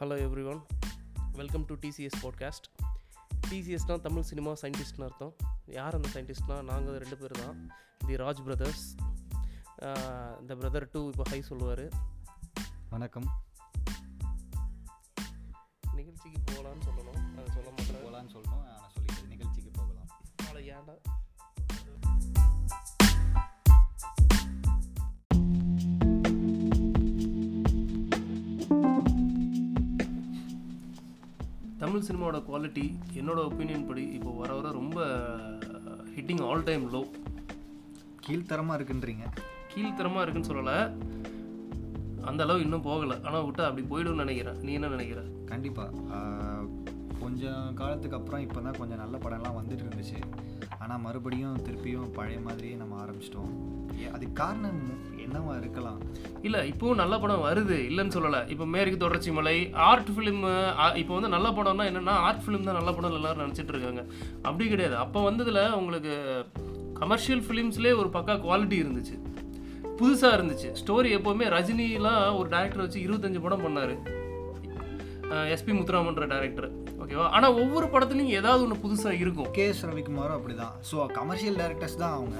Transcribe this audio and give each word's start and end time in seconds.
Hello 0.00 0.14
every 0.26 0.44
one 0.50 0.60
welcome 1.32 1.64
to 1.64 1.74
TCS 1.74 2.14
podcast 2.22 2.66
டிசிஎஸ்னால் 3.48 4.00
Tamil 4.00 4.22
cinema 4.22 4.52
சயின்டிஸ்ட்னு 4.62 5.02
அர்த்தம். 5.02 5.34
யார் 5.66 5.94
அந்த 5.94 6.08
சயின்டிஸ்ட்னால் 6.14 6.62
நாங்கள் 6.62 6.98
ரெண்டு 6.98 7.16
பேர் 7.16 7.30
தான். 7.30 7.72
தி 8.06 8.14
ராஜ் 8.14 8.42
பிரதர்ஸ் 8.44 8.94
இந்த 10.40 10.54
பிரதர் 10.54 10.88
டூ 10.92 11.08
இப்போ 11.08 11.22
ஹை 11.22 11.42
சொல்லுவார். 11.42 11.88
வணக்கம். 12.90 13.39
சினிமாவோட 32.20 32.40
குவாலிட்டி 32.48 32.82
என்னோட 33.18 33.38
ஒப்பீனியன் 33.48 33.86
படி 33.90 34.02
இப்போ 34.16 34.30
வர 34.40 34.48
வர 34.56 34.70
ரொம்ப 34.78 34.98
ஹிட்டிங் 36.16 36.42
ஆல் 36.46 36.64
டைம் 36.66 36.82
லோ 36.94 37.00
கீழ்த்தரமாக 38.24 38.76
இருக்குன்றீங்க. 38.78 39.24
கீழ்த்தரமாக 39.70 40.24
இருக்குன்னு 40.24 40.50
சொல்லலை. 40.50 40.74
அந்த 42.30 42.40
அளவு 42.46 42.64
இன்னும் 42.66 42.84
போகலை. 42.88 43.16
ஆனால் 43.26 43.46
விட்டா 43.46 43.68
அப்படி 43.68 43.84
போயிடும்னு 43.92 44.22
நினைக்கிறேன். 44.24 44.60
நீ 44.66 44.72
என்ன 44.78 44.90
நினைக்கிற? 44.96 45.22
கண்டிப்பாக 45.52 46.66
கொஞ்சம் 47.22 47.64
காலத்துக்கு 47.80 48.18
அப்புறம் 48.20 48.44
இப்போ 48.48 48.60
தான் 48.66 48.78
கொஞ்சம் 48.80 49.02
நல்ல 49.04 49.16
படம்லாம் 49.24 49.58
வந்துட்டு 49.60 49.86
இருந்துச்சு. 49.86 50.20
ஆனால் 50.90 51.04
மறுபடியும் 51.08 51.58
திருப்பியும் 51.66 52.06
பழைய 52.14 52.38
மாதிரியே 52.46 52.76
நம்ம 52.78 52.94
ஆரம்பிச்சிட்டோம். 53.02 53.50
அதுக்கு 54.14 54.36
காரணம் 54.40 54.80
என்னவா 55.24 55.52
இருக்கலாம்? 55.60 56.00
இல்லை 56.46 56.60
இப்போவும் 56.70 57.00
நல்ல 57.00 57.14
படம் 57.22 57.44
வருது. 57.44 57.76
இல்லைன்னு 57.90 58.14
சொல்லலை. 58.16 58.40
இப்போ 58.52 58.64
மேற்கு 58.72 58.96
தொடர்ச்சி 59.02 59.30
மலை 59.36 59.54
ஆர்ட் 59.88 60.10
ஃபிலிம் 60.16 60.42
இப்போ 61.00 61.12
வந்து 61.16 61.30
நல்ல 61.36 61.48
படம்னா 61.58 61.84
என்னென்னா 61.90 62.14
ஆர்ட் 62.28 62.42
ஃபிலிம் 62.46 62.66
தான் 62.68 62.78
நல்ல 62.78 62.92
படம் 62.96 63.16
எல்லாரும் 63.18 63.44
நினச்சிட்டு 63.44 63.74
இருக்காங்க. 63.74 64.02
அப்படி 64.48 64.66
கிடையாது. 64.72 64.96
அப்போ 65.04 65.22
வந்ததில் 65.28 65.62
உங்களுக்கு 65.80 66.14
கமர்ஷியல் 67.02 67.44
ஃபிலிம்ஸ்லேயே 67.48 67.94
ஒரு 68.02 68.10
பக்கா 68.16 68.36
குவாலிட்டி 68.46 68.78
இருந்துச்சு. 68.84 69.18
புதுசாக 70.00 70.36
இருந்துச்சு. 70.38 70.70
ஸ்டோரி 70.82 71.12
எப்போவுமே 71.18 71.48
ரஜினிலாம் 71.56 72.24
ஒரு 72.40 72.50
டேரக்டர் 72.56 72.84
வச்சு 72.86 73.06
இருபத்தஞ்சு 73.06 73.42
படம் 73.46 73.64
பண்ணார். 73.66 73.94
எஸ்பி 75.54 75.72
முத்துராமன்ற 75.76 76.24
டேரக்டர் 76.32 76.68
ஓகேவா 77.02 77.26
ஆனால் 77.36 77.56
ஒவ்வொரு 77.62 77.86
படத்துலையும் 77.92 78.34
ஏதாவது 78.38 78.62
ஒன்று 78.64 78.82
புதுசாக 78.84 79.20
இருக்கும். 79.22 79.50
கே 79.56 79.64
எஸ் 79.72 79.84
ரவிக்குமாரும் 79.88 80.36
அப்படி 80.38 80.54
தான் 80.62 80.74
ஸோ 80.88 81.06
கமர்ஷியல் 81.18 81.58
டைரக்டர்ஸ் 81.60 82.00
தான் 82.02 82.14
அவங்க. 82.18 82.38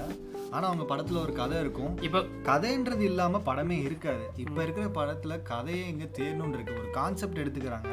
ஆனால் 0.55 0.69
அவங்க 0.69 0.85
படத்தில் 0.91 1.21
ஒரு 1.25 1.33
கதை 1.39 1.57
இருக்கும். 1.63 1.93
இப்போ 2.07 2.19
கதைன்றது 2.49 3.03
இல்லாமல் 3.11 3.45
படமே 3.49 3.77
இருக்காது. 3.87 4.25
இப்போ 4.45 4.59
இருக்கிற 4.65 4.85
படத்தில் 4.99 5.43
கதையே 5.51 5.83
எங்கே 5.91 6.07
தேரணும்னு 6.17 6.57
இருக்கு. 6.57 6.79
ஒரு 6.81 6.89
கான்செப்ட் 6.99 7.41
எடுத்துக்கிறாங்க. 7.43 7.91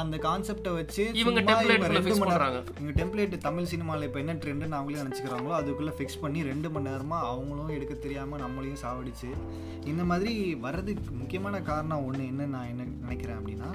அந்த 0.00 0.16
கான்செப்டை 0.24 0.70
வச்சு 0.76 1.02
இவங்க 1.20 1.40
குள்ள 1.48 1.72
ரெண்டு 1.72 2.14
மணி 2.20 2.32
நேரம். 2.32 2.54
இவங்க 2.78 2.92
டெம்ப்ளேட் 3.00 3.34
தமிழ் 3.46 3.68
சினிமாவில் 3.72 4.06
இப்போ 4.06 4.20
என்ன 4.22 4.34
ட்ரெண்டுன்னு 4.42 4.78
அவங்களே 4.78 5.00
நினச்சிக்கிறாங்களோ 5.02 5.52
அதுக்குள்ளே 5.58 5.92
ஃபிக்ஸ் 5.98 6.20
பண்ணி 6.22 6.40
ரெண்டு 6.50 6.68
மணி 6.74 6.88
நேரமாக 6.90 7.28
அவங்களும் 7.32 7.74
எடுக்க 7.76 7.94
தெரியாமல் 8.04 8.42
நம்மளையும் 8.44 8.80
சாவடிச்சு 8.84 9.30
இந்த 9.92 10.04
மாதிரி 10.10 10.32
வர்றதுக்கு 10.66 11.18
முக்கியமான 11.22 11.60
காரணம் 11.70 12.06
ஒன்று 12.08 12.28
என்ன 12.32 12.48
நான் 12.54 12.70
என்ன 12.72 12.88
நினைக்கிறேன் 13.04 13.38
அப்படின்னா 13.40 13.70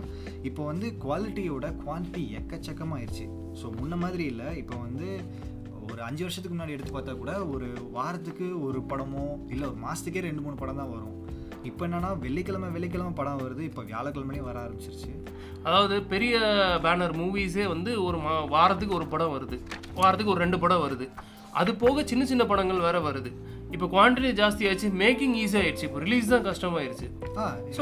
இப்போ 0.49 0.63
வந்து 0.71 0.89
குவாலிட்டியோட 1.05 1.67
குவான்டிட்டி 1.83 2.23
எக்கச்சக்கமாயிருச்சு. 2.39 3.27
ஸோ 3.61 3.65
முன்ன 3.79 3.97
மாதிரி 4.05 4.25
இல்லை. 4.33 4.49
இப்போ 4.63 4.75
வந்து 4.85 5.07
ஒரு 5.91 6.01
அஞ்சு 6.07 6.23
வருஷத்துக்கு 6.25 6.55
முன்னாடி 6.55 6.75
எடுத்து 6.75 6.93
பார்த்தா 6.93 7.13
கூட 7.19 7.33
ஒரு 7.55 7.67
வாரத்துக்கு 7.97 8.47
ஒரு 8.67 8.79
படமோ 8.91 9.25
இல்லை 9.53 9.65
ஒரு 9.71 9.79
மாதத்துக்கே 9.85 10.23
ரெண்டு 10.25 10.43
மூணு 10.45 10.57
படம் 10.61 10.81
தான் 10.81 10.93
வரும். 10.95 11.13
இப்போ 11.69 11.83
என்னன்னா 11.87 12.09
வெள்ளிக்கிழமை 12.25 12.69
வெள்ளிக்கிழமை 12.75 13.13
படம் 13.19 13.41
வருது. 13.43 13.63
இப்போ 13.69 13.81
வியாழக்கிழமையே 13.91 14.43
வர 14.49 14.57
ஆரம்பிச்சிருச்சு. 14.65 15.11
அதாவது 15.67 15.95
பெரிய 16.13 16.35
பேனர் 16.85 17.15
மூவிஸே 17.21 17.65
வந்து 17.73 17.91
ஒரு 18.07 18.19
மா 18.25 18.33
வாரத்துக்கு 18.55 18.97
ஒரு 18.99 19.07
படம் 19.13 19.33
வருது. 19.35 19.57
வாரத்துக்கு 19.99 20.33
ஒரு 20.35 20.43
ரெண்டு 20.45 20.59
படம் 20.65 20.85
வருது. 20.85 21.07
அது 21.59 21.71
போக 21.83 22.03
சின்ன 22.11 22.23
சின்ன 22.31 22.43
படங்கள் 22.51 22.85
வேற 22.87 22.97
வருது. 23.09 23.29
இப்போ 23.71 23.85
குவான்டிட்டி 23.85 24.11
ஜாஸ்தி 24.13 24.65
ஆயிடுச்சு 24.65 24.91
மேக்கிங் 24.97 25.47
ஈஸி 25.47 25.57
ஆயிடுச்சு. 25.57 25.83
இப்போ 25.83 25.99
ரிலீஸ் 25.99 26.27
தான் 26.27 26.45
கஷ்டமாயிருச்சு. 26.45 27.09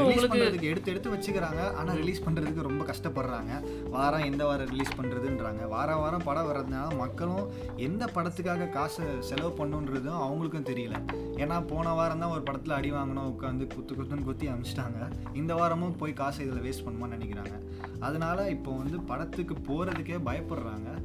ரிலீஸ் 0.06 0.24
உங்களுக்கு- 0.24 0.62
எடுத்து 0.62 0.90
எடுத்து 0.90 1.10
வச்சுக்கிறாங்க. 1.10 1.72
ஆனால் 1.72 1.96
ரிலீஸ் 1.96 2.22
பண்ணுறதுக்கு 2.22 2.60
ரொம்ப 2.60 2.84
கஷ்டப்படுறாங்க. 2.84 3.64
வாரம் 3.90 4.24
எந்த 4.24 4.46
வாரம் 4.46 4.66
ரிலீஸ் 4.66 4.90
பண்ணுறதுன்றாங்க 5.00 5.68
வாரம் 5.68 5.98
வாரம் 5.98 6.22
படம் 6.24 6.48
வர்றதுனால 6.50 6.96
மக்களும் 6.96 7.50
எந்த 7.76 8.04
படத்துக்காக 8.14 8.68
காசை 8.68 9.04
செலவு 9.20 9.66
பண்ணுன்றதும் 9.66 10.20
அவங்களுக்கும் 10.20 10.66
தெரியல. 10.66 11.06
ஏன்னா 11.36 11.66
போன 11.66 11.92
வாரம் 11.92 12.18
தான் 12.18 12.30
ஒரு 12.30 12.42
படத்தில் 12.42 12.72
அடி 12.72 12.92
வாங்கணும் 12.92 13.34
உட்காந்து 13.38 13.66
குத்து 13.66 13.94
குத்துன்னு 13.94 14.22
குத்தி 14.22 14.46
அமிச்சிட்டாங்க. 14.46 15.10
இந்த 15.34 15.54
வாரமும் 15.54 15.96
போய் 15.96 16.12
காசை 16.12 16.46
இதில் 16.46 16.72
வேஸ்ட் 16.72 16.88
பண்ணுமான்னு 16.88 17.20
நினைக்கிறாங்க. 17.20 17.52
அதனால 18.00 18.48
இப்போ 18.50 18.72
வந்து 18.72 19.00
படத்துக்கு 19.00 19.54
போகிறதுக்கே 19.54 20.18
பயப்படுறாங்க. 20.26 21.02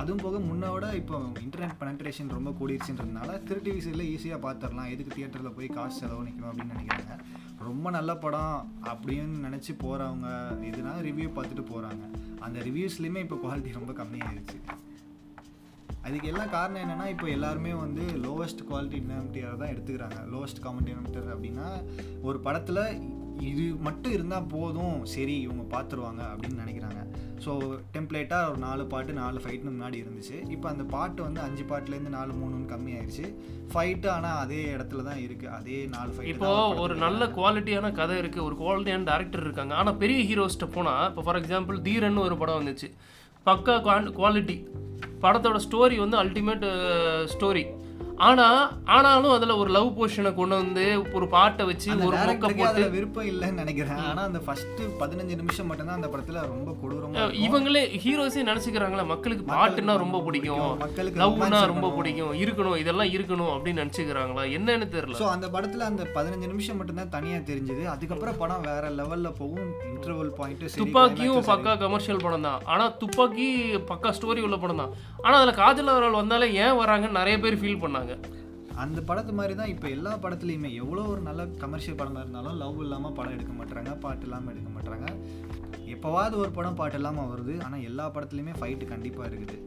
அதுவும் 0.00 0.22
போக 0.24 0.38
முன்னோட 0.48 0.84
இப்போ 1.00 1.16
இன்டர்நெட் 1.44 1.78
பெனட்ரேஷன் 1.80 2.34
ரொம்ப 2.36 2.50
கூடிருச்சுன்றதுனால 2.58 3.30
திரு 3.48 3.60
டிவி 3.66 4.06
ஈஸியாக 4.14 4.38
பார்த்துடலாம் 4.46 4.92
எதுக்கு 4.94 5.16
தியேட்டரில் 5.16 5.56
போய் 5.58 5.68
காசு 5.76 5.96
செலவழிக்கணும் 6.00 6.50
அப்படின்னு 6.50 6.76
நினைக்கிறாங்க. 6.76 7.16
ரொம்ப 7.68 7.90
நல்ல 7.96 8.12
படம் 8.24 8.56
அப்படின்னு 8.92 9.44
நினச்சி 9.46 9.72
போகிறவங்க 9.84 10.28
இதனால 10.70 10.96
ரிவ்யூ 11.08 11.28
பார்த்துட்டு 11.36 11.64
போகிறாங்க 11.72 12.04
அந்த 12.46 12.58
ரிவ்யூஸ்லேயுமே 12.68 13.22
இப்போ 13.26 13.38
குவாலிட்டி 13.44 13.78
ரொம்ப 13.80 13.92
கம்மியாகிடுச்சு 14.00 14.58
அதுக்கு 16.06 16.30
எல்லாம் 16.30 16.50
காரணம் 16.54 16.82
என்னென்னா 16.84 17.06
இப்போ 17.12 17.26
எல்லாருமே 17.34 17.70
வந்து 17.82 18.02
லோவஸ்ட் 18.24 18.64
குவாலிட்டி 18.70 18.98
டினாமிட்டர் 19.04 19.60
தான் 19.60 19.72
எடுத்துக்கிறாங்க. 19.74 20.18
லோவஸ்ட் 20.32 20.60
காமன் 20.64 20.88
டினாமிட்டர் 20.88 21.28
அப்படின்னா 21.34 21.68
ஒரு 22.28 22.40
படத்தில் 22.46 22.82
இது 23.50 23.64
மட்டும் 23.86 24.14
இருந்தால் 24.16 24.50
போதும் 24.56 24.98
சரி 25.14 25.36
இவங்க 25.46 25.64
பார்த்துருவாங்க 25.74 26.22
அப்படின்னு 26.32 26.62
நினைக்கிறாங்க. 26.64 27.00
ஸோ 27.44 27.52
டெம்ப்ளேட்டாக 27.94 28.50
ஒரு 28.50 28.58
நாலு 28.64 28.82
பாட்டு 28.92 29.12
நாலு 29.20 29.38
ஃபைட்னு 29.44 29.72
முன்னாடி 29.74 29.96
இருந்துச்சு. 30.02 30.36
இப்போ 30.54 30.66
அந்த 30.72 30.84
பாட்டு 30.94 31.20
வந்து 31.26 31.40
அஞ்சு 31.46 31.64
பாட்டுலேருந்து 31.70 32.12
நாலு 32.16 32.32
மூணுன்னு 32.40 32.70
கம்மியாயிருச்சு. 32.74 33.24
ஃபைட்டு 33.72 34.08
ஆனால் 34.16 34.38
அதே 34.44 34.62
இடத்துல 34.74 35.04
தான் 35.08 35.20
இருக்குது 35.24 35.52
அதே 35.58 35.78
நாலு 35.96 36.12
ஃபைட் 36.14 36.30
இப்போ 36.32 36.52
ஒரு 36.84 36.96
நல்ல 37.04 37.28
குவாலிட்டியான 37.38 37.92
கதை 38.00 38.16
இருக்கு. 38.22 38.40
ஒரு 38.48 38.56
குவாலிட்டியான 38.62 39.08
டேரக்டர் 39.10 39.46
இருக்காங்க. 39.46 39.74
ஆனால் 39.82 40.00
பெரிய 40.02 40.20
ஹீரோஸ்ட்ட 40.30 40.68
போனால் 40.76 41.08
இப்போ 41.10 41.24
ஃபார் 41.28 41.40
எக்ஸாம்பிள் 41.42 41.78
தீரன் 41.88 42.24
ஒரு 42.26 42.38
படம் 42.42 42.60
வந்துச்சு. 42.60 42.90
பக்கா 43.48 43.76
குவாலிட்டி 44.20 44.58
படத்தோட 45.24 45.58
ஸ்டோரி 45.66 45.96
வந்து 46.04 46.16
அல்டிமேட் 46.22 46.64
ஸ்டோரி 47.32 47.64
ஆனால் 48.26 48.60
ஆனாலும் 48.94 49.32
அதில் 49.36 49.52
ஒரு 49.60 49.70
லவ் 49.76 49.88
போர்ஷனை 49.96 50.30
கொண்டு 50.34 50.54
வந்து 50.60 50.84
ஒரு 51.16 51.26
பாட்டை 51.34 51.64
வச்சு 51.70 51.88
ஒரு 52.08 52.16
மொக்க 52.28 52.48
போட்டு 52.58 52.82
விருப்பம் 52.94 53.28
இல்லைன்னு 53.30 53.60
நினைக்கிறேன். 53.62 54.02
ஆனால் 54.10 54.26
அந்த 54.28 54.40
ஃபஸ்ட்டு 54.46 54.88
பதினஞ்சு 55.00 55.34
நிமிஷம் 55.40 55.68
மட்டும்தான் 55.70 55.98
அந்த 56.00 56.08
படத்தில் 56.12 56.38
ரொம்ப 56.52 56.70
கொடூரமாக 56.80 57.40
இவங்களே 57.46 57.82
ஹீரோஸே 58.04 58.44
நினச்சிக்கிறாங்களே 58.50 59.04
மக்களுக்கு 59.12 59.44
பாட்டுன்னா 59.54 59.96
ரொம்ப 60.04 60.20
பிடிக்கும். 60.26 60.68
மக்களுக்கு 60.84 61.20
லவ்னா 61.22 61.60
ரொம்ப. 61.72 61.90
பிடிக்கும். 61.96 62.32
இருக்கணும் 62.44 62.78
இதெல்லாம் 62.82 63.10
இருக்கணும் 63.16 63.52
அப்படின்னு 63.54 63.82
நினச்சிக்கிறாங்களா? 63.82 64.44
என்னன்னு 64.58 64.88
தெரியல. 64.94 65.18
ஸோ 65.22 65.28
அந்த 65.34 65.48
படத்தில் 65.56 65.88
அந்த 65.90 66.04
பதினஞ்சு 66.16 66.46
நிமிஷம் 66.52 66.78
மட்டும்தான் 66.80 67.12
தனியாக 67.16 67.42
தெரிஞ்சுது. 67.50 67.82
அதுக்கப்புறம் 67.94 68.38
படம் 68.42 68.64
வேற 68.70 68.84
லெவலில் 69.00 69.36
போகும். 69.40 69.68
இன்டர்வல் 69.90 70.32
பாயிண்ட்டு 70.38 70.72
துப்பாக்கியும் 70.82 71.48
பக்கா 71.50 71.74
கமர்ஷியல் 71.84 72.24
படம் 72.26 72.46
தான். 72.48 72.62
ஆனால் 72.74 72.94
துப்பாக்கி 73.02 73.48
பக்கா 73.90 74.12
ஸ்டோரி 74.18 74.42
உள்ள 74.48 74.58
படம் 74.64 74.82
தான். 74.84 74.94
ஆனால் 75.26 75.40
அதில் 75.42 75.60
காஜல் 75.62 75.92
அவர்கள் 75.92 76.20
வந்தாலே 76.22 76.48
ஏன் 76.64 76.78
வராங்கன்னு 76.82 77.20
நிறைய 77.20 77.36
பேர் 77.44 77.60
ஃபீல் 77.60 77.82
பண்ணாங்க. 77.84 78.03
அந்த 78.82 79.00
படத்து 79.08 79.32
மாதிரி 79.32 79.54
தான் 79.54 79.72
இப்போ 79.72 79.86
எல்லா 79.88 80.12
படத்துலையுமே 80.22 80.70
எவ்வளோ 80.82 81.02
ஒரு 81.10 81.20
நல்ல 81.20 81.42
கமர்ஷியல் 81.62 81.98
படமாக 82.00 82.22
இருந்தாலும் 82.24 82.56
லவ் 82.62 82.80
இல்லாமல் 82.84 83.14
படம் 83.18 83.34
எடுக்க 83.36 83.52
மாட்டுறாங்க 83.52 83.92
பாட்டு 83.98 84.26
இல்லாமல் 84.26 84.52
எடுக்க 84.54 84.70
மாட்டுறாங்க 84.76 85.08
எப்போவாவது 85.94 86.36
ஒரு 86.36 86.50
படம் 86.50 86.78
பாட்டு 86.80 86.98
இல்லாமல் 86.98 87.30
வருது 87.32 87.54
ஆனால் 87.66 87.86
எல்லா 87.90 88.06
படத்துலையுமே 88.16 88.54
ஃபைட்டு 88.60 88.90
கண்டிப்பாக 88.92 89.28
இருக்குது. 89.30 89.58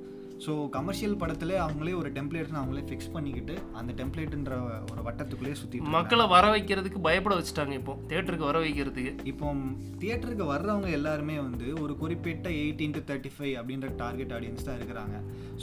ஸோ 0.45 0.51
கமர்ஷியல் 0.75 1.15
படத்துல 1.21 1.53
அவங்களே 1.65 1.93
ஒரு 2.01 2.09
டெம்ப்ளேட்னு 2.17 2.59
அவங்களே 2.61 2.83
ஃபிக்ஸ் 2.89 3.13
பண்ணிக்கிட்டு 3.15 3.55
அந்த 3.79 3.91
டெம்ப்ளேட்டுன்ற 3.99 4.55
ஒரு 4.91 5.01
வட்டத்துக்குள்ளேயே 5.07 5.57
சுற்றி 5.61 5.81
மக்களை 5.95 6.25
வர 6.35 6.45
வைக்கிறதுக்கு 6.55 6.99
பயப்பட 7.07 7.35
வச்சுட்டாங்க 7.39 7.73
இப்போ 7.79 7.93
தேட்டருக்கு 8.11 8.49
வர 8.49 8.59
வைக்கிறதுக்கு. 8.65 9.13
இப்போ 9.31 9.47
தியேட்டருக்கு 10.01 10.45
வர்றவங்க 10.53 10.89
எல்லாருமே 10.97 11.35
வந்து 11.47 11.67
ஒரு 11.83 11.93
குறிப்பிட்ட 12.01 12.47
எயிட்டீன் 12.61 12.95
டு 12.97 13.01
தேர்ட்டி 13.09 13.31
ஃபைவ் 13.35 13.53
அப்படின்ற 13.61 13.89
டார்கெட் 14.03 14.33
ஆடியன்ஸ் 14.37 14.67
தான் 14.67 14.77
இருக்கிறாங்க. 14.79 15.15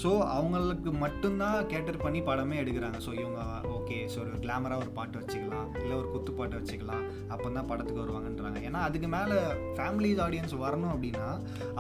ஸோ 0.03 0.11
அவங்களுக்கு 0.37 0.93
மட்டும்தான் 1.05 1.59
கேட்டர் 1.73 2.01
பண்ணி 2.05 2.23
படமே 2.31 2.57
எடுக்கிறாங்க. 2.63 2.99
ஸோ 3.07 3.13
இவங்க 3.21 3.41
ஓகே 3.79 3.99
ஸோ 4.15 4.19
ஒரு 4.25 4.35
கிளாமராக 4.45 4.85
ஒரு 4.85 4.93
பாட்டு 4.99 5.17
வச்சுக்கலாம் 5.21 5.69
இல்லை 5.83 5.95
ஒரு 6.01 6.11
குத்து 6.15 6.35
பாட்டு 6.41 6.59
வச்சுக்கலாம் 6.61 7.05
அப்போ 7.35 7.47
தான் 7.59 7.69
படத்துக்கு 7.73 8.05
வருவாங்கன்றாங்க. 8.05 8.59
ஏன்னா 8.71 8.83
அதுக்கு 8.89 9.11
மேலே 9.17 9.39
ஃபேமிலிஸ் 9.79 10.23
ஆடியன்ஸ் 10.27 10.57
வரணும் 10.65 10.93
அப்படின்னா 10.95 11.29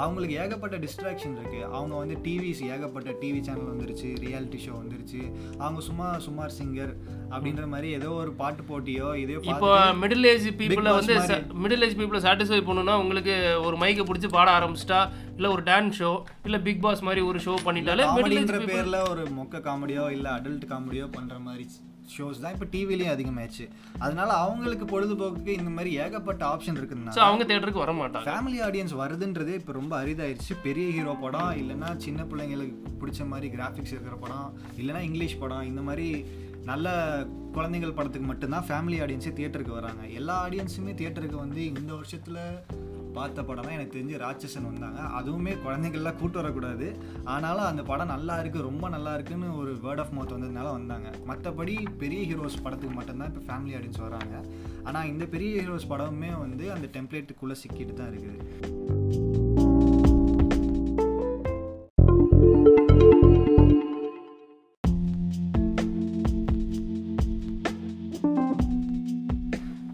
அவங்களுக்கு 0.03 0.39
ஏகப்பட்ட 0.45 0.77
டிஸ்ட்ராக்ஷன் 0.87 1.37
இருக்குது 1.41 1.69
அவங்க 1.77 1.95
வந்து 2.03 2.19
டிவிஸ் 2.29 2.63
ஏகப்பட்ட 2.85 3.13
டிவி 3.21 3.41
சேனல் 3.45 3.71
வந்துருச்சு 3.71 4.09
ரியாலிட்டி 4.23 4.59
ஷோ 4.65 4.73
வந்துருச்சு 4.79 5.21
அவங்க 5.59 5.81
சும்மா 5.81 6.09
சுமார் 6.25 6.55
சிங்கர் 6.57 6.93
அப்படின்ற 7.31 7.65
மாதிரி 7.67 7.89
ஏதோ 7.95 8.09
ஒரு 8.17 8.33
பாட்டு 8.35 8.63
போட்டியோ 8.63 9.09
இதோ 9.21 9.39
இப்போ 9.53 9.71
மிடில் 10.03 10.29
ஏஜ் 10.31 10.49
பீப்புளை 10.59 10.93
வந்து. 10.93 11.17
மிடில் 11.63 11.85
ஏஜ் 11.87 11.97
பீப்புளை 11.99 12.21
சாட்டிஸ்ஃபை 12.25 12.61
பண்ணணும்னா 12.63 12.97
உங்களுக்கு 13.03 13.35
ஒரு 13.65 13.77
மைக்கை 13.77 14.05
பிடிச்சி 14.05 14.31
பாட 14.31 14.49
ஆரம்பிச்சிட்டா 14.59 15.01
இல்லை 15.35 15.51
ஒரு 15.51 15.65
டான்ஸ் 15.65 15.99
ஷோ 16.01 16.13
இல்லை 16.45 16.61
பிக் 16.63 16.83
பாஸ் 16.83 17.03
மாதிரி 17.03 17.23
ஒரு 17.23 17.41
ஷோ 17.47 17.55
பண்ணிட்டாலே 17.65 18.07
மிடில் 18.17 18.71
பேர்ல 18.71 19.01
ஒரு 19.11 19.25
மொக்க 19.39 19.63
காமெடியோ 19.67 20.05
இல்ல 20.11 20.29
அடல்ட் 20.37 20.67
காமெடியோ 20.71 21.09
பண்ற 21.13 21.39
மாதிரி 21.41 21.67
ஷோஸ் 22.13 22.41
தான். 22.41 22.53
இப்போ 22.53 22.67
டிவிலையும் 22.73 23.15
அதிகமாயிடுச்சு 23.15 23.65
அதனால 23.99 24.31
அவங்களுக்கு 24.33 24.87
பொழுதுபோக்குக்கு 24.87 25.53
இந்த 25.59 25.71
மாதிரி 25.71 25.97
ஏகப்பட்ட 25.97 26.45
ஆப்ஷன் 26.47 26.77
ஸோ 26.77 26.81
இருக்குதுனால 26.81 27.25
அவங்க 27.29 27.45
தேட்டருக்கு 27.45 27.85
வர 27.85 27.93
மாட்டாங்க 27.93 28.29
ஃபேமிலி 28.31 28.59
ஆடியன்ஸ் 28.61 28.95
வருதுன்றதே 29.03 29.55
இப்போ 29.61 29.73
ரொம்ப 29.73 30.05
அரிதாயிருச்சு. 30.05 30.55
பெரிய 30.63 30.89
ஹீரோ 30.91 31.15
படம் 31.21 31.53
இல்லைன்னா 31.63 31.97
சின்ன 31.97 32.25
பிள்ளைங்களுக்கு 32.25 32.77
பிடிச்ச 33.01 33.27
மாதிரி 33.27 33.49
கிராஃபிக்ஸ் 33.57 33.95
இருக்கிற 33.97 34.17
படம் 34.17 34.49
இல்லைன்னா 34.79 35.01
இங்கிலீஷ் 35.01 35.39
படம் 35.39 35.63
இந்த 35.63 35.83
மாதிரி 35.83 36.09
நல்ல 36.65 36.89
குழந்தைகள் 37.53 37.93
படத்துக்கு 37.93 38.27
மட்டும்தான் 38.27 38.67
ஃபேமிலி 38.69 38.99
ஆடியன்ஸே 39.01 39.33
தியேட்டருக்கு 39.39 39.75
வராங்க. 39.81 40.03
எல்லா 40.11 40.47
ஆடியன்ஸுமே 40.47 40.95
தியேட்டருக்கு 40.95 41.37
வந்து 41.37 41.65
இந்த 41.65 41.95
வருஷத்தில் 41.95 42.39
பார்த்த 43.19 43.43
படம்னா 43.49 43.75
எனக்கு 43.77 43.95
தெரிஞ்சு 43.97 44.21
ராட்சசன் 44.23 44.69
வந்தாங்க. 44.71 45.01
அதுவுமே 45.19 45.53
குழந்தைகள்லாம் 45.65 46.19
கூட்டு 46.21 46.39
வரக்கூடாது. 46.41 46.87
ஆனாலும் 47.35 47.69
அந்த 47.71 47.83
படம் 47.91 48.13
நல்லா 48.15 48.37
இருக்குது 48.43 48.67
ரொம்ப 48.69 48.89
நல்லா 48.95 49.13
இருக்குன்னு 49.19 49.49
ஒரு 49.61 49.73
வேர்ட் 49.85 50.03
ஆஃப் 50.05 50.15
மவுத் 50.17 50.35
வந்ததுனால 50.37 50.73
வந்தாங்க. 50.79 51.11
மற்றபடி 51.31 51.77
பெரிய 52.03 52.23
ஹீரோஸ் 52.31 52.63
படத்துக்கு 52.67 52.97
மட்டும்தான் 52.99 53.31
இப்போ 53.33 53.45
ஃபேமிலி 53.49 53.77
ஆடியன்ஸ் 53.79 54.05
வராங்க. 54.07 54.35
ஆனால் 54.89 55.11
இந்த 55.13 55.27
பெரிய 55.37 55.63
ஹீரோஸ் 55.63 55.91
படமுமே 55.95 56.33
வந்து 56.45 56.67
அந்த 56.77 56.89
டெம்ப்ளேட்டுக்குள்ளே 56.99 57.59
சிக்கிட்டு 57.65 57.95
தான் 58.01 58.13
இருக்குது. 58.13 58.41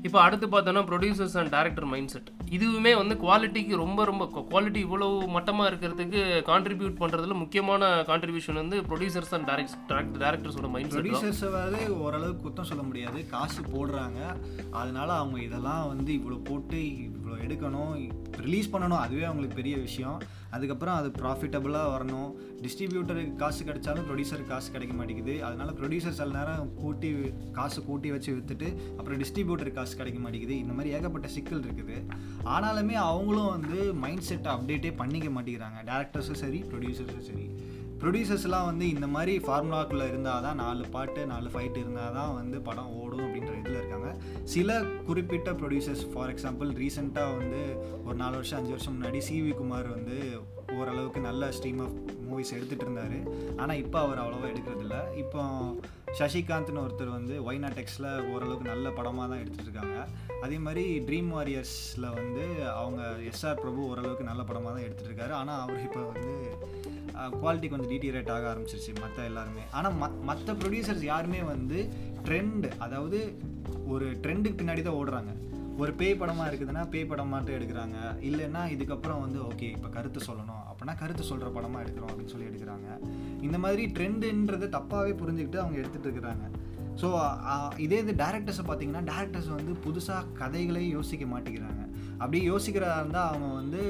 இப்போ 0.09 0.21
அடுத்து 0.27 0.47
பார்த்தோன்னா 0.53 0.81
producers 0.89 1.37
and 1.41 1.53
director 1.57 1.89
mind 1.91 2.13
set 2.13 2.31
இதுவுமே 2.57 2.93
வந்து 3.01 3.15
குவாலிட்டிக்கு 3.15 3.75
ரொம்ப 3.83 4.05
ரொம்ப 4.05 4.25
குவாலிட்டி 4.51 4.81
இவ்வளவு 4.87 5.29
மட்டமாக 5.35 5.71
இருக்கிறதுக்கு 5.71 6.21
கான்ட்ரிபியூட் 6.49 6.97
பண்ணுறதுல 7.03 7.35
முக்கியமான 7.43 7.91
கான்ட்ரிபியூஷன் 8.09 8.61
வந்து 8.63 8.79
ப்ரொடியூசர்ஸ் 8.91 9.35
அண்ட் 9.37 9.49
டேரக்ட் 9.51 10.17
டேரக்டர்ஸோட 10.23 10.69
மைண்ட் 10.75 10.93
ப்ரொடியூசர்ஸ் 10.95 11.43
தான். 11.45 11.55
வந்து 11.59 11.83
ஓரளவுக்கு 12.05 12.45
குத்தம் 12.47 12.71
சொல்ல 12.71 12.83
முடியாது. 12.83 13.21
காசு 13.35 13.61
போடுறாங்க. 13.75 14.21
அதனால 14.71 15.09
அவங்க 15.13 15.39
இதெல்லாம் 15.43 15.87
வந்து 15.93 16.13
இவ்வளோ 16.19 16.39
போட்டு 16.51 16.81
இவ்வளோ 17.31 17.45
எடுக்கணும் 17.47 17.93
ரிலீஸ் 18.45 18.71
பண்ணணும் 18.73 19.03
அதுவே 19.05 19.25
அவங்களுக்கு 19.29 19.59
பெரிய 19.59 19.77
விஷயம். 19.77 20.19
அதுக்கப்புறம் 20.57 20.97
அது 21.01 21.09
ப்ராஃபிட்டபுளாக 21.23 21.91
வரணும். 21.95 22.31
டிஸ்ட்ரிபியூட்டருக்கு 22.65 23.35
காசு 23.43 23.65
கிடைச்சாலும் 23.65 24.07
ப்ரொடியூசருக்கு 24.09 24.53
காசு 24.53 24.73
கிடைக்க 24.75 24.95
மாட்டேங்குது. 24.95 25.35
அதனால் 25.49 25.77
ப்ரொடியூசர் 25.81 26.17
சில 26.21 26.29
நேரம் 26.39 26.75
கூட்டி 26.81 27.11
காசு 27.59 27.85
கூட்டி 27.89 28.11
வச்சு 28.11 28.31
விற்றுட்டு 28.37 28.69
அப்புறம் 28.99 29.21
டிஸ்ட்ரிபியூட்டருக்கு 29.23 29.81
காசு 29.81 29.97
கிடைக்க 30.01 30.21
மாட்டேங்குது. 30.21 30.57
இந்த 30.59 30.73
மாதிரி 30.73 30.95
ஏகப்பட்ட 30.97 31.29
சிக்கல் 31.37 31.65
இருக்குது. 31.67 31.99
ஆனாலுமே 32.55 32.97
அவங்களும் 33.09 33.53
வந்து 33.57 33.95
மைண்ட் 34.05 34.29
செட்டை 34.31 34.53
அப்டேட்டே 34.57 34.97
பண்ணிக்க 35.03 35.29
மாட்டேங்கிறாங்க. 35.37 35.81
டேரக்டர்ஸும் 35.93 36.43
சரி 36.45 36.65
ப்ரொடியூசர்ஸும் 36.73 37.29
சரி. 37.31 37.49
ப்ரொடியூசர்ஸ்லாம் 38.03 38.69
வந்து 38.69 38.85
இந்த 38.93 39.07
மாதிரி 39.15 39.33
ஃபார்முலாக்குள்ளே 39.47 40.05
இருந்தால் 40.11 40.45
தான் 40.45 40.61
நாலு 40.63 40.85
பாட்டு 40.95 41.21
நாலு 41.33 41.49
ஃபைட் 41.55 41.81
இருந்தால் 41.81 42.15
தான் 42.19 42.33
வந்து 42.39 42.57
படம் 42.69 42.93
ஓடும் 43.01 43.25
அப்படின்ற 43.25 43.53
இதில் 43.61 43.79
இருக்காங்க. 43.81 44.11
சில 44.53 44.79
குறிப்பிட்ட 45.09 45.51
ப்ரொடியூசர்ஸ் 45.61 46.05
ஃபார் 46.13 46.33
எக்ஸாம்பிள் 46.35 46.71
ரீசெண்டாக 46.83 47.37
வந்து 47.41 47.61
ஒரு 48.07 48.17
நாலு 48.23 48.35
வருஷம் 48.39 48.59
அஞ்சு 48.61 48.75
வருஷம் 48.75 48.97
முன்னாடி 48.97 49.21
சிவி 49.29 49.53
குமார் 49.61 49.89
வந்து 49.97 50.17
ஓரளவுக்கு 50.79 51.21
நல்ல 51.29 51.45
ஸ்ட்ரீம் 51.57 51.81
ஆஃப் 51.87 51.97
மூவிஸ் 52.29 52.55
எடுத்துகிட்டு 52.57 52.87
இருந்தார். 52.87 53.17
ஆனால் 53.61 53.81
இப்போ 53.85 53.99
அவர் 54.05 54.23
அவ்வளோவா 54.23 54.49
எடுக்கிறதில்ல 54.53 54.97
இப்போ 55.23 55.43
சசிகாந்த்னு 56.19 56.83
ஒருத்தர் 56.85 57.17
வந்து 57.17 57.35
ஒய்னா 57.49 57.69
டெக்ஸில் 57.79 58.09
ஓரளவுக்கு 58.33 58.67
நல்ல 58.73 58.87
படமாக 58.99 59.27
தான் 59.33 59.43
எடுத்துகிட்டு 59.43 59.69
இருக்காங்க. 59.69 59.99
அதே 60.45 60.59
மாதிரி 60.67 60.85
ட்ரீம் 61.09 61.31
வாரியர்ஸில் 61.37 62.09
வந்து 62.19 62.45
அவங்க 62.81 63.03
எஸ்ஆர் 63.33 63.61
பிரபு 63.63 63.83
ஓரளவுக்கு 63.91 64.31
நல்ல 64.31 64.43
படமாக 64.49 64.73
தான் 64.75 64.87
எடுத்துகிட்டு 64.87 65.13
இருக்காரு. 65.13 65.35
ஆனால் 65.41 65.63
அவர் 65.65 65.85
இப்போ 65.89 66.03
வந்து 66.15 66.35
குவாலிட்டி 67.41 67.69
கொஞ்சம் 67.73 67.91
டீட்டீரேட் 67.93 68.33
ஆக 68.37 68.47
ஆரம்பிச்சிருச்சு 68.53 68.93
மற்ற 69.03 69.25
எல்லாருமே. 69.31 69.65
ஆனால் 69.79 69.97
ம 70.03 70.09
மற்ற 70.31 70.55
ப்ரொடியூசர்ஸ் 70.63 71.05
யாருமே 71.13 71.43
வந்து 71.53 71.79
ட்ரெண்ட் 72.27 72.67
அதாவது 72.87 73.21
ஒரு 73.95 74.09
ட்ரெண்டுக்கு 74.25 74.61
பின்னாடி 74.61 74.83
தான் 74.89 74.99
ஓடுறாங்க. 75.01 75.33
ஒரு 75.83 75.93
பேய் 76.01 76.19
படமாக 76.21 76.49
இருக்குதுன்னா 76.51 76.83
பேய் 76.93 77.07
படம் 77.11 77.31
மட்டும் 77.35 77.57
எடுக்கிறாங்க. 77.59 77.99
இல்லைன்னா 78.29 78.63
இதுக்கப்புறம் 78.75 79.23
வந்து 79.25 79.39
ஓகே 79.51 79.69
இப்போ 79.77 79.89
கருத்து 79.97 80.21
சொல்லணும் 80.27 80.65
அப்படின்னா 80.71 80.95
கருத்து 81.03 81.25
சொல்கிற 81.29 81.49
படமாக 81.57 81.85
எடுக்கிறோம் 81.85 82.11
அப்படின்னு 82.11 82.33
சொல்லி 82.35 82.51
எடுக்கிறாங்க. 82.51 82.89
இந்த 83.47 83.59
மாதிரி 83.65 83.85
ட்ரெண்டுன்றதை 83.99 84.69
தப்பாகவே 84.77 85.15
புரிஞ்சுக்கிட்டு 85.23 85.63
அவங்க 85.63 85.79
எடுத்துகிட்டு 85.83 86.09
இருக்கிறாங்க. 86.09 86.47
ஸோ 87.01 87.09
இதே 87.85 87.99
இது 88.05 88.13
டேரக்டர்ஸை 88.25 88.65
பார்த்தீங்கன்னா 88.69 89.05
டேரக்டர்ஸ் 89.11 89.51
வந்து 89.59 89.75
புதுசாக 89.85 90.33
கதைகளையும் 90.41 90.97
யோசிக்க 90.99 91.27
மாட்டேங்கிறாங்க. 91.35 91.83
அப்படியே 92.23 92.43
யோசிக்கிறதா 92.53 92.99
இருந்தால் 93.03 93.29
அவங்க 93.31 93.49
வந்து 93.61 93.83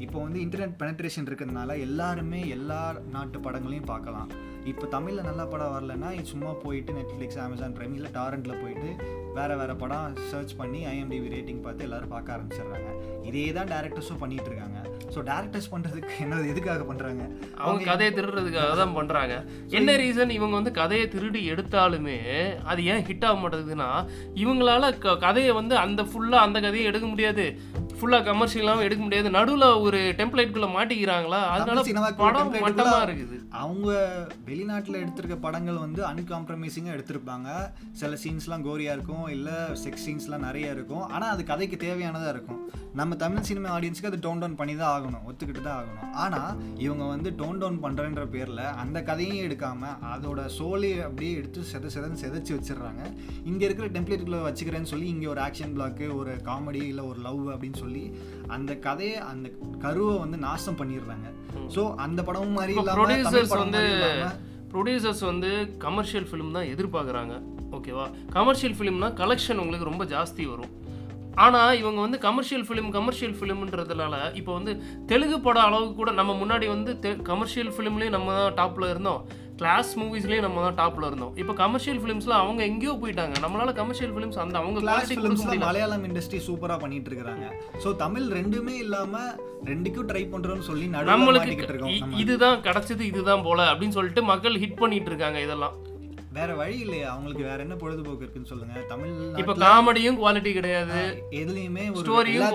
இப்போ 0.00 0.22
வந்து 0.22 0.40
இன்டர்நெட் 0.40 0.78
பெனட்ரேஷன் 0.78 1.26
இருக்கிறதுனால 1.26 1.80
எல்லாருமே 1.80 2.48
எல்லா 2.48 2.80
நாட்டு 3.10 3.40
படங்களையும் 3.40 3.84
பார்க்கலாம். 3.84 4.30
இப்போ 4.64 4.86
தமிழில் 4.86 5.22
நல்ல 5.22 5.46
படம் 5.46 5.72
வரலன்னா 5.72 6.22
சும்மா 6.22 6.50
போயிட்டு 6.62 6.92
நெட்ஃப்ளிக்ஸ் 6.92 7.38
அமேசான் 7.38 7.74
ப்ரைம் 7.74 7.94
இல்லை 7.94 8.10
டாரண்ட்டில் 8.12 8.60
போயிட்டு 8.60 8.90
வேறு 9.34 9.56
வேறு 9.56 9.76
படம் 9.76 10.16
சர்ச் 10.30 10.56
பண்ணி 10.56 10.86
ஐஎம்டிவி 10.86 11.28
ரேட்டிங் 11.28 11.62
பார்த்து 11.62 11.84
எல்லாரும் 11.84 12.08
பார்க்க 12.08 12.36
ஆரம்பிச்சிடுறாங்க. 12.36 12.90
இதே 13.24 13.52
தான் 13.52 13.66
டேரக்டர்ஸும் 13.66 14.18
பண்ணிட்டு 14.18 14.44
இருக்காங்க. 14.44 14.78
ஸோ 15.14 15.20
டேரக்டர்ஸ் 15.22 15.70
பண்ணுறதுக்கு 15.72 16.14
என்ன 16.20 16.40
எதுக்காக 16.46 16.84
பண்ணுறாங்க 16.84 17.22
அவங்க 17.56 17.84
கதையை 17.84 18.14
திருடுறதுக்காக 18.14 18.76
தான் 18.76 18.94
பண்றாங்க. 18.94 19.34
என்ன 19.70 19.96
ரீசன் 19.96 20.30
இவங்க 20.30 20.54
வந்து 20.54 20.70
கதையை 20.70 21.08
திருடி 21.08 21.50
எடுத்தாலுமே 21.50 22.18
அது 22.64 22.84
ஏன் 22.84 23.04
ஹிட் 23.04 23.24
ஆக 23.24 23.38
மாட்டேங்குதுன்னா 23.40 23.90
இவங்களால 24.34 24.98
க- 24.98 25.18
கதையை 25.18 25.52
வந்து 25.52 25.76
அந்த 25.76 26.02
ஃபுல்லா 26.02 26.40
அந்த 26.40 26.60
கதையை 26.60 26.86
எடுக்க 26.86 27.06
முடியாது. 27.06 27.46
ஃபுல்லா 27.98 28.18
கமர்ஷியலாகவும் 28.28 28.86
எடுக்க 28.86 29.02
முடியாது. 29.04 29.28
நடுவுல 29.38 29.66
ஒரு 29.86 29.98
டெம்ப்ளேட்குள்ள 30.20 30.68
மாட்டிக்கிறாங்களா? 30.76 31.40
அதனால 31.54 31.82
படம் 32.22 32.52
template 32.54 32.64
மட்டமா 32.66 32.92
குள்ள 32.92 33.08
இருக்குது. 33.08 33.36
அவங்க 33.62 33.90
வெளிநாட்டில் 34.48 35.00
எடுத்திருக்க 35.02 35.36
படங்கள் 35.46 35.82
வந்து 35.84 36.00
அன்காம்ப்ரமைசிங்காக 36.10 36.96
எடுத்திருப்பாங்க. 36.96 37.48
சில 38.00 38.18
சீன்ஸ்லாம் 38.24 38.66
கோரியாக 38.68 38.96
இருக்கும். 38.98 39.26
இல்லை 39.36 39.56
செக்ஸ் 39.84 40.06
சீன்ஸ்லாம் 40.06 40.46
நிறைய 40.48 40.76
இருக்கும். 40.76 41.04
ஆனால் 41.14 41.32
அது 41.34 41.44
கதைக்கு 41.52 41.78
தேவையானதாக 41.86 42.34
இருக்கும். 42.36 42.62
நம்ம 43.00 43.16
தமிழ் 43.22 43.46
சினிமா 43.50 43.68
ஆடியன்ஸ்க்கு 43.76 44.10
அது 44.10 44.18
டோன் 44.24 44.40
டவுன் 44.42 44.58
பண்ணி 44.58 44.74
தான் 44.80 44.92
ஆகணும். 44.96 45.22
ஒத்துக்கிட்டு 45.28 45.62
தான் 45.68 45.78
ஆகணும். 45.78 46.10
ஆனால் 46.24 46.50
இவங்க 46.84 47.04
வந்து 47.12 47.28
டோன் 47.40 47.60
டவுன் 47.62 47.80
பண்ணுறன்ற 47.84 48.24
பேரில் 48.34 48.64
அந்த 48.82 48.98
கதையும் 49.08 49.42
எடுக்காமல் 49.46 49.96
அதோட 50.14 50.40
சோலி 50.58 50.92
அப்படியே 51.06 51.32
எடுத்து 51.40 51.62
செத 51.72 51.90
செதன்னு 51.94 52.22
செதைச்சு 52.24 52.52
வச்சிடுறாங்க. 52.56 53.02
இங்கே 53.50 53.66
இருக்கிற 53.68 53.88
டெம்ப்ளேட்டுக்குள்ளே 53.96 54.42
வச்சுக்கிறேன்னு 54.48 54.92
சொல்லி 54.92 55.08
இங்கே 55.14 55.28
ஒரு 55.34 55.42
ஆக்ஷன் 55.46 55.74
பிளாக்கு 55.78 56.08
ஒரு 56.20 56.34
காமெடி 56.50 56.82
இல்லை 56.92 57.04
ஒரு 57.12 57.20
லவ் 57.28 57.42
அப்படின்னு 57.54 57.80
சொல்லி 57.82 57.93
அந்த 58.54 58.72
கதையை 58.86 59.18
அந்த 59.30 59.46
கருவை 59.84 60.14
வந்து 60.24 60.38
நாசம் 60.46 60.78
பண்ணிடுறாங்க. 60.80 61.26
ஸோ 61.74 61.82
அந்த 62.06 62.20
படமும் 62.28 62.56
மாதிரி 62.58 62.74
இல்லாம 62.74 62.90
தமிழ் 62.92 63.00
ப்ரொடியூசர்ஸ் 63.00 63.52
படம் 63.54 63.64
வந்து 63.64 63.82
ப்ரொடியூசர்ஸ் 64.72 65.24
வந்து 65.30 65.50
கமர்ஷியல் 65.84 66.28
ஃபிலிம் 66.30 66.54
தான் 66.56 66.70
எதிர்பார்க்குறாங்க. 66.74 67.34
ஓகேவா 67.76 68.06
கமர்ஷியல் 68.38 68.74
ஃபிலிம்னா 68.78 69.10
கலெக்ஷன் 69.20 69.62
உங்களுக்கு 69.64 69.90
ரொம்ப 69.90 70.04
ஜாஸ்தி 70.14 70.44
வரும். 70.52 70.72
ஆனால் 71.44 71.76
இவங்க 71.80 71.98
வந்து 72.04 72.18
கமர்ஷியல் 72.24 72.64
ஃபிலிம் 72.66 72.90
கமர்ஷியல் 72.96 73.36
ஃபிலிம்ன்றதுனால 73.38 74.14
இப்போ 74.40 74.52
வந்து 74.58 74.72
தெலுங்கு 75.10 75.38
படம் 75.46 75.66
அளவுக்கு 75.68 75.94
கூட 76.00 76.10
நம்ம 76.18 76.32
முன்னாடி 76.42 76.66
வந்து 76.74 76.92
கமர்ஷியல் 77.30 77.72
ஃபிலிம்லேயும் 77.76 78.16
நம்ம 78.16 78.34
தான் 78.38 78.54
டாப்பில் 78.60 78.90
இருந்தோம். 78.90 79.22
கிளாஸ் 79.60 79.90
மூவிஸ்லேயும் 80.00 80.44
நம்ம 80.44 80.62
தான் 80.64 80.78
டாப்பில் 80.80 81.06
இருந்தோம். 81.08 81.34
இப்போ 81.40 81.52
கமர்ஷியல் 81.60 82.00
ஃபிலிம்ஸில் 82.02 82.34
அவங்க 82.40 82.60
எங்கேயோ 82.70 82.92
போயிட்டாங்க. 83.02 83.34
நம்மளால 83.44 83.72
கமர்ஷியல் 83.80 84.12
ஃபிலிம்ஸ் 84.14 84.38
அந்த 84.44 84.56
அவங்க 84.62 84.80
கிளாஸ் 84.84 85.12
ஃபிலிம்ஸ்ல 85.18 85.56
மலையாளம் 85.66 86.04
இண்டஸ்ட்ரி 86.08 86.40
சூப்பரா 86.48 86.76
பண்ணிட்டு 86.84 87.10
இருக்காங்க 87.12 87.46
ஸோ 87.84 87.90
தமிழ் 88.04 88.26
ரெண்டுமே 88.38 88.74
இல்லாம 88.84 89.22
ரெண்டுக்கும் 89.70 90.08
ட்ரை 90.10 90.24
பண்றோம்னு 90.34 90.68
சொல்லி 90.70 90.86
நம்மளுக்கு. 91.12 91.52
இதுதான் 92.24 92.60
கிடைச்சது 92.68 93.04
இதுதான் 93.12 93.46
போல 93.48 93.68
அப்படின்னு 93.72 93.98
சொல்லிட்டு 93.98 94.24
மக்கள் 94.32 94.62
ஹிட் 94.64 94.80
பண்ணிட்டு 94.82 95.10
இருக்காங்க 95.12 95.40
இதெல்லாம். 95.46 95.76
வேற 96.36 96.50
வழி 96.60 96.76
இல்லையா? 96.84 97.08
அவங்களுக்கு 97.12 97.44
வேற 97.50 97.58
என்ன 97.64 97.74
பொழுதுபோக்கு 97.82 98.24
இருக்குன்னு 98.24 98.50
சொல்லுங்க. 98.52 98.80
தமிழ் 98.92 99.12
இப்போ 99.42 99.54
காமெடியும் 99.66 100.18
குவாலிட்டி 100.22 100.52
கிடையாது. 100.58 100.98
எதுலயுமே 101.42 101.84
ஒரு 101.98 102.06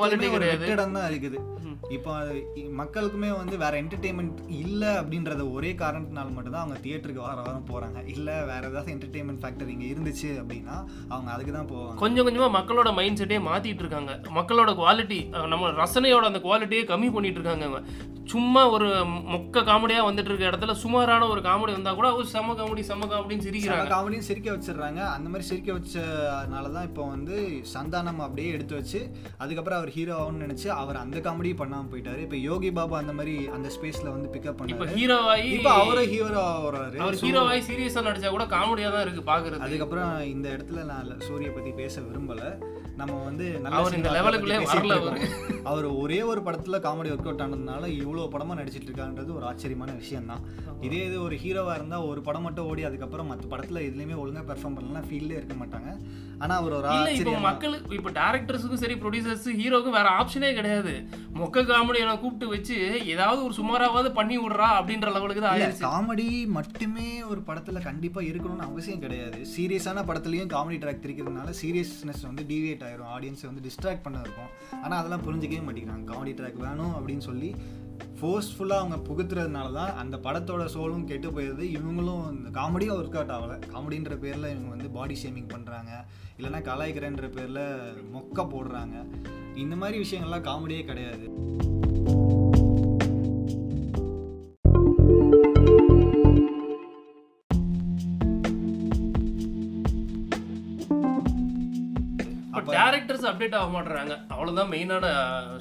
quality 0.01 0.27
ஒரு 0.27 0.36
கிடையாது. 0.36 0.65
வெற்றிடம் 0.65 0.98
தான் 0.98 1.09
இருக்குது. 1.12 1.39
இப்போ 1.95 2.13
மக்களுக்குமே 2.79 3.29
வந்து 3.39 3.55
வேற 3.62 3.74
என்டர்டெயின்மெண்ட் 3.81 4.39
இல்ல 4.63 4.83
அப்படின்றத 5.01 5.43
ஒரே 5.55 5.71
காரணத்தினால 5.81 6.33
மட்டும்தான் 6.33 6.63
அவங்க 6.63 6.77
தியேட்டருக்கு 6.83 7.24
வார 7.27 7.38
வாரம் 7.45 7.69
போறாங்க. 7.71 8.00
இல்ல 8.15 8.27
வேற 8.51 8.62
ஏதாவது 8.71 8.93
என்டர்டெயின்மெண்ட் 8.95 9.41
ஃபேக்டர் 9.43 9.71
இங்க 9.75 9.86
இருந்துச்சு 9.93 10.29
அப்படின்னா 10.41 10.75
அவங்க 11.13 11.29
அதுக்கு 11.36 11.53
தான் 11.57 11.71
போவாங்க. 11.71 11.98
கொஞ்சம் 12.03 12.27
கொஞ்சமா 12.27 12.50
மக்களோட 12.57 12.91
மைண்ட் 13.00 13.21
செட்டே 13.21 13.39
மாத்திட்டு 13.50 13.83
இருக்காங்க. 13.86 14.13
மக்களோட 14.38 14.74
குவாலிட்டி 14.81 15.19
நம்ம 15.53 15.71
ரசனையோட 15.81 16.31
அந்த 16.31 16.41
குவாலிட்டியே 16.48 16.86
கம்மி 16.93 17.12
பண்ணிட்டு 17.15 17.41
இருக்காங்க 17.41 17.65
அவங்க. 17.69 17.81
சும்மா 18.33 18.62
ஒரு 18.75 18.88
மொக்க 19.33 19.62
காமெடியா 19.67 20.01
வந்துட்டு 20.07 20.29
இருக்க 20.29 20.50
இடத்துல 20.50 20.74
சுமாரான 20.81 21.27
ஒரு 21.33 21.41
காமெடி 21.48 21.71
வந்தா 21.77 21.91
கூட 22.00 22.09
ஒரு 22.17 22.27
செம 22.33 22.53
காமெடி 22.59 22.83
செம 22.89 23.07
காமெடின்னு 23.13 23.45
சிரிக்கிறாங்க 23.69 23.93
காமெடியும் 23.93 24.27
சிரிக்க 24.29 24.49
வச்சிடுறாங்க. 24.55 25.01
அந்த 25.15 25.27
மாதிரி 25.31 25.47
சிரிக்க 25.49 25.69
வச்சனால 25.77 26.71
தான் 26.77 26.88
இப்போ 26.89 27.03
வந்து 27.13 27.35
சந்தானம் 27.73 28.21
அப்படியே 28.27 28.49
எடுத்து 28.57 28.75
வச்சு 28.79 29.01
அதுக்கப்புறம் 29.43 29.79
அவர் 29.79 29.93
ஹீரோ 29.97 30.15
ஆகணும்னு 30.21 30.45
நினைச்சு 30.47 30.69
அவர் 30.81 31.01
அந்த 31.03 31.17
காமெடி 31.27 31.53
பண்ணாம 31.61 31.89
போயிட்டாரு. 31.93 32.21
இப்போ 32.27 32.39
யோகி 32.49 32.71
பாபா 32.79 32.97
அந்த 33.03 33.15
மாதிரி 33.19 33.35
அந்த 33.57 33.69
ஸ்பேஸ்ல 33.77 34.07
வந்து 34.15 34.31
பிக்கப் 34.35 34.65
இப்ப 34.71 34.79
பண்ணாரு. 34.81 34.97
ஹீரோவாயி 34.99 35.47
இப்போ 35.57 35.73
அவரே 35.83 36.05
ஹீரோ 36.13 36.41
ஆகுறாரு. 36.55 36.97
அவர் 37.05 37.21
ஹீரோவாயி 37.23 37.63
சீரியஸா 37.69 38.03
நடிச்சா 38.09 38.31
கூட 38.38 38.47
காமெடியா 38.57 38.91
தான் 38.95 39.05
இருக்கு 39.07 39.23
பாக்குறது 39.31 39.65
அதுக்கப்புறம் 39.67 40.13
இந்த 40.33 40.47
இடத்துல 40.55 40.83
நான் 40.91 41.25
சூரிய 41.29 41.51
பத்தி 41.57 41.73
பேச 41.81 42.01
விரும்பல. 42.07 42.43
நம்ம 43.01 43.18
வந்து 43.27 43.46
அவர் 43.79 43.98
இந்த 43.98 44.10
லெவலுக்குள்ளே 44.15 44.58
வரல. 44.72 44.96
அவர். 45.72 45.88
ஒரே 46.03 46.20
ஒரு 46.32 46.41
படத்துல 46.48 46.79
காமெடி 46.86 47.12
ஒர்க் 47.13 47.27
அவுட் 47.29 47.44
ஆனதுனால 47.46 47.88
இவ்வளவு 48.00 48.32
படமா 48.36 48.58
நடிச்சிட்டு 48.60 48.89
இருக்கான்றது 48.89 49.32
ஒரு 49.38 49.46
ஆச்சரியமான 49.50 49.91
விஷயம் 50.01 50.29
தான் 50.32 50.44
இதே 50.88 51.00
இது 51.08 51.18
ஒரு 51.27 51.36
ஹீரோவா 51.44 51.74
இருந்தா 51.77 51.98
ஒரு 52.10 52.20
படம் 52.27 52.46
மட்டும் 52.48 52.68
ஓடி 52.72 52.84
அதுக்கப்புறம் 52.89 53.29
மற்ற 53.32 53.46
படத்துல 53.53 53.82
எதுலயுமே 53.88 54.18
ஒழுங்கா 54.22 54.44
பெர்ஃபார்ம் 54.50 54.77
பண்ணலாம் 54.77 55.08
ஃபீல்டே 55.10 55.38
இருக்க 55.39 55.56
மாட்டாங்க. 55.62 55.89
ஆனா 56.44 56.53
அவர் 56.62 56.75
ஒரு 56.77 56.88
ஆச்சரியமா 56.91 57.41
மக்கள் 57.48 57.74
இப்போ 57.98 58.12
டேரக்டர்ஸுக்கும் 58.20 58.82
சரி 58.84 58.96
ப்ரொடியூசர்ஸ் 59.01 59.48
ஹீரோக்கும் 59.62 59.98
வேற 59.98 60.10
ஆப்ஷனே 60.20 60.51
கிடையாது. 60.60 60.94
மொக்க 61.39 61.63
காமெடியை 61.72 62.13
கூப்பிட்டு 62.22 62.48
வச்சு 62.53 62.77
ஏதாவது 63.15 63.39
ஒரு 63.48 63.53
சுமாராவது 63.60 64.12
பண்ணி 64.20 64.38
விடுறா 64.44 64.70
அப்படின்ற 64.79 65.10
லெவலுக்கு 65.18 65.44
தான் 65.46 65.53
ஆயிடுச்சு. 65.56 65.84
காமெடி 65.89 66.27
மட்டுமே 66.58 67.10
ஒரு 67.32 67.44
படத்துல 67.50 67.82
கண்டிப்பா 67.89 68.22
இருக்கணும்னு 68.29 68.68
அவசியம் 68.70 69.03
கிடையாது. 69.06 69.41
சீரியஸான 69.56 70.06
படத்துலயும் 70.12 70.53
காமெடி 70.56 70.79
ட்ராக் 70.84 71.03
திரிக்கிறதுனால 71.06 71.56
சீரியஸ்னஸ் 71.62 72.25
வந்து 72.29 72.46
டிவியேட் 72.53 72.86
ஆயிரும். 72.89 73.12
ஆடியன்ஸை 73.15 73.48
வந்து 73.51 73.65
டிஸ்ட்ராக்ட் 73.67 74.05
பண்ண 74.08 74.22
இருக்கும். 74.25 74.51
ஆனால் 74.84 75.00
அதெல்லாம் 75.00 75.25
புரிஞ்சிக்கவே 75.27 75.63
மாட்டேங்கிறாங்க. 75.67 76.05
காமெடி 76.12 76.34
ட்ராக் 76.39 76.65
வேணும் 76.65 76.96
அப்படின்னு 77.00 77.25
சொல்லி 77.29 77.51
ஃபோர்ஸ்ஃபுல்லாக 78.19 78.81
அவங்க 78.81 78.98
புகுத்துறதுனால 79.08 79.67
தான் 79.77 79.98
அந்த 80.01 80.15
படத்தோட 80.25 80.63
சோலும் 80.74 81.05
கெட்டு 81.10 81.29
போயிடுது 81.36 81.63
இவங்களும் 81.77 82.24
இந்த 82.38 82.50
காமெடியும் 82.60 82.98
ஒர்க் 83.00 83.17
அவுட் 83.19 83.34
ஆகலை. 83.38 83.58
காமெடின்ற 83.74 84.15
பேரில் 84.24 84.51
இவங்க 84.53 84.69
வந்து 84.75 84.89
பாடி 84.98 85.15
ஷேமிங் 85.24 85.50
பண்ணுறாங்க 85.53 85.91
இல்லைன்னா 86.38 86.62
கலாய்க்கிறேன்ற 86.69 87.27
பேரில் 87.38 87.63
மொக்க 88.15 88.46
போடுறாங்க. 88.53 88.98
இந்த 89.63 89.75
மாதிரி 89.75 89.98
விஷயங்கள்லாம் 90.03 90.48
காமெடியே 90.50 90.84
கிடையாது. 90.91 91.27
டேரக்டர்ஸ் 103.09 103.29
அப்டேட் 103.29 103.55
ஆக 103.59 103.69
மாட்டேறாங்க 103.75 104.13
அவ்வளோதான் 104.33 104.69
மெயினான 104.73 105.05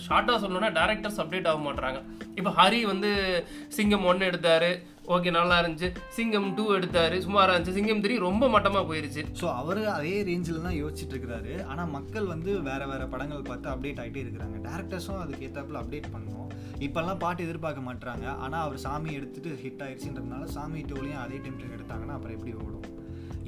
ஷார்ட்டாக 0.06 0.38
சொல்லணும்னா 0.42 0.68
டேரக்டர்ஸ் 0.78 1.20
அப்டேட் 1.22 1.48
ஆக 1.50 1.60
மாட்டுறாங்க 1.66 1.98
இப்போ 2.38 2.50
ஹரி 2.58 2.80
வந்து 2.90 3.10
சிங்கம் 3.76 4.04
ஒன்று 4.10 4.28
எடுத்தார். 4.30 4.70
ஓகே 5.14 5.30
நல்லா 5.36 5.56
இருந்துச்சு. 5.60 5.88
சிங்கம் 6.16 6.48
டூ 6.56 6.64
எடுத்தார். 6.78 7.14
சுமாராக 7.26 7.54
இருந்துச்சு. 7.54 7.76
சிங்கம் 7.78 8.02
த்ரீ 8.04 8.14
ரொம்ப 8.26 8.44
மட்டமாக 8.54 8.84
போயிருச்சு. 8.90 9.22
ஸோ 9.40 9.46
அவர் 9.60 9.80
அதே 9.94 10.12
ரேஞ்சில் 10.28 10.66
தான் 10.66 10.78
யோசிச்சுட்டு 10.80 11.14
இருக்கிறாரு 11.14 11.54
ஆனால் 11.70 11.90
மக்கள் 11.96 12.26
வந்து 12.34 12.50
வேறு 12.68 12.88
வேறு 12.90 13.06
படங்கள் 13.14 13.48
பார்த்து 13.50 13.72
அப்டேட் 13.74 14.02
ஆகிட்டே 14.04 14.22
இருக்கிறாங்க. 14.24 14.58
டேரக்டர்ஸும் 14.68 15.22
அதுக்கு 15.24 15.46
ஏற்றாப்புல 15.48 15.82
அப்டேட் 15.82 16.12
பண்ணுவோம். 16.16 16.52
இப்போல்லாம் 16.88 17.22
பாட்டு 17.24 17.46
எதிர்பார்க்க 17.48 17.88
மாட்டுறாங்க 17.88 18.26
ஆனால் 18.44 18.64
அவர் 18.66 18.84
சாமி 18.86 19.10
எடுத்துட்டு 19.20 19.52
ஹிட் 19.64 19.84
ஆயிடுச்சுன்றதுனால 19.86 20.50
சாமி 20.58 20.82
டோலையும் 20.92 21.24
அதே 21.24 21.40
டைம் 21.46 21.76
எடுத்தாங்கன்னா 21.78 22.16
அப்புறம் 22.18 22.36
எப்படி 22.38 22.54
ஓடும்? 22.62 22.84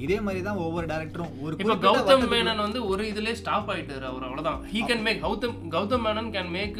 இதே 0.05 0.17
மாதிரி 0.25 0.41
தான் 0.47 0.61
ஒவ்வொரு 0.65 0.85
டேரக்டரும் 0.91 1.33
ஒரு 1.43 1.53
இப்போ 1.63 1.75
கௌதம் 1.85 2.25
மேனன் 2.33 2.63
வந்து 2.65 2.79
ஒரு 2.91 3.03
இதுலேயே 3.11 3.37
ஸ்டாப் 3.41 3.69
ஆயிட்டாரு 3.73 4.05
அவர் 4.11 4.25
அவ்வளவுதான். 4.27 4.61
He 4.71 4.81
can 4.89 5.05
make 5.07 5.21
Gautham 5.25 5.57
Gautham 5.75 6.03
Menon 6.07 6.31
can 6.35 6.51
make 6.57 6.79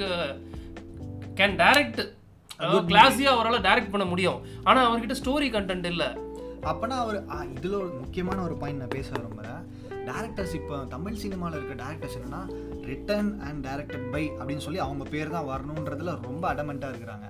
can 1.40 1.56
direct 1.64 2.02
கிளாஸியாக 2.92 3.36
அவரால் 3.36 3.66
டைரக்ட் 3.68 3.94
பண்ண 3.94 4.06
முடியும். 4.12 4.40
ஆனா 4.70 4.80
அவர்கிட்ட 4.88 5.16
ஸ்டோரி 5.22 5.48
கண்டென்ட் 5.56 5.88
இல்ல. 5.94 6.06
அப்பனா 6.72 6.96
அவர் 7.04 7.20
இதுல 7.58 7.76
ஒரு 7.84 7.92
முக்கியமான 8.02 8.42
ஒரு 8.48 8.56
பாயிண்ட் 8.64 8.82
நான் 8.84 8.96
பேச 8.98 9.08
விரும்புகிறேன் 9.16 9.62
டேரக்டர்ஸ் 10.10 10.54
இப்போ 10.60 10.76
தமிழ் 10.94 11.22
சினிமாவில் 11.24 11.58
இருக்க 11.58 11.76
டேரக்டர்ஸ் 11.84 12.18
என்னன்னா 12.20 12.42
ரிட்டன் 12.90 13.30
அண்ட் 13.48 13.62
டைரக்டட் 13.68 14.06
பை 14.14 14.24
அப்படின்னு 14.40 14.66
சொல்லி 14.66 14.82
அவங்க 14.86 15.06
பேர் 15.14 15.36
தான் 15.36 15.50
வரணுன்றதுல 15.52 16.14
ரொம்ப 16.28 16.44
அடமெண்ட்டாக 16.54 16.94
இருக்கிறாங்க. 16.94 17.28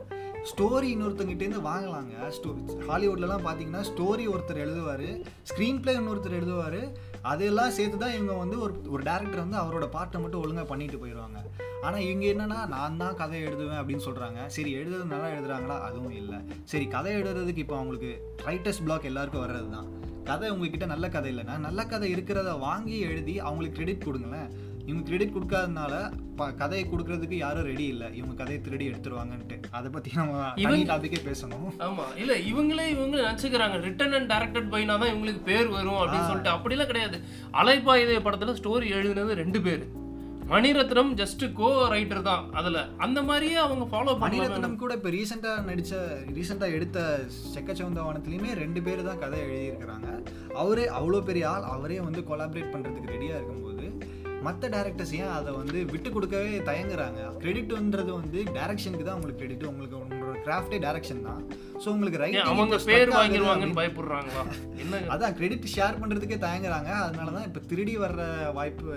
ஸ்டோரி 0.50 0.88
இன்னொருத்தங்கிட்டேருந்து 0.94 1.60
வாங்கலாங்க. 1.70 2.14
ஸ்டோ 2.36 2.50
ஹாலிவுட்லலாம் 2.90 3.44
பார்த்தீங்கன்னா 3.48 3.82
ஸ்டோரி 3.90 4.24
ஒருத்தர் 4.34 4.62
எழுதுவார் 4.66 5.08
ஸ்க்ரீன் 5.50 5.82
பிளே 5.82 5.94
இன்னொருத்தர் 6.00 6.38
எழுதுவார் 6.40 6.82
அதெல்லாம் 7.32 7.74
சேர்த்து 7.78 7.98
தான் 8.04 8.16
இவங்க 8.18 8.36
வந்து 8.44 8.56
ஒரு 8.66 8.74
ஒரு 8.94 9.02
டேரக்டர் 9.10 9.44
வந்து 9.44 9.60
அவரோட 9.64 9.88
பாட்டை 9.96 10.20
மட்டும் 10.22 10.44
ஒழுங்காக 10.44 10.68
பண்ணிட்டு 10.72 11.00
போயிடுவாங்க 11.02 11.40
ஆனால் 11.86 12.06
இவங்க 12.08 12.26
என்னென்னா 12.34 12.60
நான் 12.76 13.00
தான் 13.04 13.18
கதை 13.22 13.38
எழுதுவேன் 13.48 13.82
அப்படின்னு 13.82 14.06
சொல்கிறாங்க 14.08 14.40
சரி 14.56 14.72
எழுதுறது 14.80 15.06
நல்லா 15.14 15.30
எழுதுறாங்களா? 15.36 15.78
அதுவும் 15.88 16.18
இல்லை. 16.22 16.40
சரி 16.72 16.86
கதை 16.96 17.14
எழுதுறதுக்கு 17.18 17.64
இப்போ 17.66 17.78
அவங்களுக்கு 17.78 18.12
ரைட்டர்ஸ் 18.50 18.84
பிளாக் 18.88 19.10
எல்லாருக்கும் 19.12 19.46
வர்றது 19.46 19.70
தான் 19.78 19.90
கதை 20.30 20.50
உங்ககிட்ட 20.54 20.86
நல்ல 20.86 21.06
கதை 21.16 21.30
இல்லைன்னா 21.34 21.56
நல்ல 21.68 21.86
கதை 21.94 22.10
இருக்கிறத 22.16 22.52
வாங்கி 22.68 22.98
எழுதி 23.12 23.36
அவங்களுக்கு 23.40 23.78
கிரெடிட் 23.80 24.08
கொடுங்களேன். 24.08 24.52
இவங்க 24.92 25.06
கிரெடிட் 25.10 25.36
கொடுக்காதனால 25.38 25.94
கதையை 26.62 26.84
கொடுக்கறதுக்கு 26.92 27.38
யாரும் 27.44 27.68
ரெடி 27.72 27.86
இல்லை. 27.94 28.08
இவங்க 28.20 28.36
கதையை 28.40 28.60
திருடி 28.66 28.86
எடுத்துருவாங்கன்ட்டு. 28.92 29.58
அதை 29.78 29.90
பற்றி 29.96 30.12
நம்ம 30.20 30.46
தனி 30.64 30.84
டாபிக்கே 30.92 31.20
பேசணும். 31.30 31.68
ஆமா. 31.88 32.06
இல்ல 32.22 32.36
இவங்களே 32.52 32.86
இவங்க 32.96 33.16
நினைச்சுக்கிறாங்க. 33.26 33.78
ரிட்டன் 33.88 34.16
அண்ட் 34.18 34.32
டைரக்டட் 34.34 34.72
பைனா 34.76 34.96
தான் 35.02 35.12
இவங்களுக்கு 35.14 35.44
பேர் 35.50 35.70
வரும் 35.78 36.00
அப்படின்னு 36.02 36.30
சொல்லிட்டு. 36.30 36.56
அப்படிலாம் 36.58 36.92
கிடையாது. 36.92 37.20
அலைப்பாயுதே 37.62 38.20
படத்துல 38.28 38.56
ஸ்டோரி 38.62 38.88
எழுதுனது 39.00 39.42
ரெண்டு 39.44 39.62
பேர். 39.68 39.84
மணிரத்னம் 40.52 41.12
ஜஸ்ட் 41.20 41.44
கோ 41.58 41.68
ரைட்டர் 41.94 42.26
தான் 42.30 42.46
அதுல. 42.60 42.80
அந்த 43.06 43.20
மாதிரியே 43.28 43.58
அவங்க 43.66 43.84
ஃபாலோ 43.92 44.14
பண்ணலாம் 44.22 44.24
மணிரத்னம் 44.26 44.80
கூட 44.82 44.92
இப்போ 44.98 45.10
ரீசெண்டாக 45.16 45.64
நடித்த 45.68 46.00
ரீசெண்டாக 46.38 46.76
எடுத்த 46.78 47.00
செக்கச்சவந்த 47.54 48.02
வானத்துலேயுமே 48.08 48.52
ரெண்டு 48.64 48.82
பேர் 48.88 49.08
தான் 49.10 49.22
கதை 49.22 49.40
எழுதியிருக்கிறாங்க. 49.46 50.10
அவரே 50.64 50.88
அவ்வளோ 50.98 51.22
பெரிய 51.30 51.46
ஆள். 51.54 51.68
அவரே 51.76 52.00
வந்து 52.08 52.24
கொலாபரேட் 52.32 52.74
பண்ணுறதுக்கு 52.74 53.14
ரெடியாக 53.16 53.40
இருக்கும்போது 53.40 53.71
மற்ற 54.46 54.70
டேரக்டர்ஸ் 54.76 55.14
ஏன் 55.22 55.34
அதை 55.38 55.52
வந்து 55.60 55.80
விட்டு 55.94 56.10
கொடுக்கவே 56.16 56.52
தயங்குறாங்க? 56.70 57.20
கிரெடிட்ன்றது 57.44 58.12
வந்து 58.22 58.40
டைரக்ஷனுக்கு 58.58 59.06
தான் 59.08 59.18
உங்களுக்கு 59.18 59.42
கிரெடிட் 59.42 59.68
உங்களுக்கு 59.72 59.98
உங்களோட 60.02 60.38
கிராஃப்டே 60.48 60.80
டைரக்ஷன் 60.86 61.26
தான். 61.30 61.42
ஸோ 61.84 61.88
உங்களுக்கு 61.96 62.22
ரைட் 62.24 62.40
அவங்க 62.52 62.78
பேர் 62.90 63.16
வாங்கிடுவாங்கன்னு 63.18 63.80
பயப்படுறாங்களா? 63.82 64.44
என்ன? 64.84 65.02
அதான் 65.16 65.36
கிரெடிட் 65.40 65.74
ஷேர் 65.76 66.00
பண்ணுறதுக்கே 66.04 66.40
தயங்குறாங்க. 66.48 66.92
அதனால 67.08 67.32
தான் 67.38 67.48
இப்போ 67.50 67.62
திருடி 67.72 67.96
வர்ற 68.06 68.22
வாய்ப்பு 68.60 68.88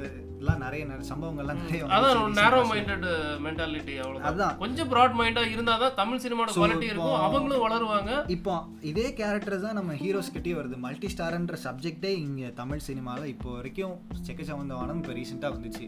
எல்லாம் 0.44 0.62
நிறைய 0.64 0.82
சம்பவங்கள்லாம் 1.10 1.60
நிறைய 1.64 1.82
அதான். 1.96 2.18
நேரோ 2.38 2.58
மைண்டட் 2.70 3.04
மென்டாலிட்டி 3.44 3.94
அவ்வளவுதான். 4.02 4.28
அதான். 4.30 4.56
கொஞ்சம் 4.62 4.88
ப்ராட் 4.92 5.14
மைண்டா 5.20 5.42
இருந்தா 5.54 5.74
தான் 5.82 5.94
தமிழ் 6.00 6.22
சினிமாவோட 6.24 6.52
குவாலிட்டி 6.56 6.88
இருக்கும். 6.92 7.18
அவங்களும் 7.26 7.62
வளருவாங்க. 7.66 8.10
இப்போ 8.36 8.54
இதே 8.90 9.06
கேரக்டர் 9.20 9.56
தான் 9.66 9.78
நம்ம 9.78 9.94
ஹீரோஸ் 10.02 10.32
கிட்டே 10.36 10.52
வருது. 10.58 10.78
மல்டி 10.86 11.08
ஸ்டார்ன்ற 11.14 11.58
சப்ஜெக்டே 11.66 12.12
இங்கே 12.26 12.48
தமிழ் 12.60 12.84
சினிமாவில் 12.88 13.30
இப்போ 13.34 13.48
வரைக்கும் 13.58 13.94
செக்கச்சவந்தவானம் 14.26 15.00
இப்போ 15.02 15.14
ரீசெண்டாக 15.20 15.56
வந்துச்சு. 15.56 15.86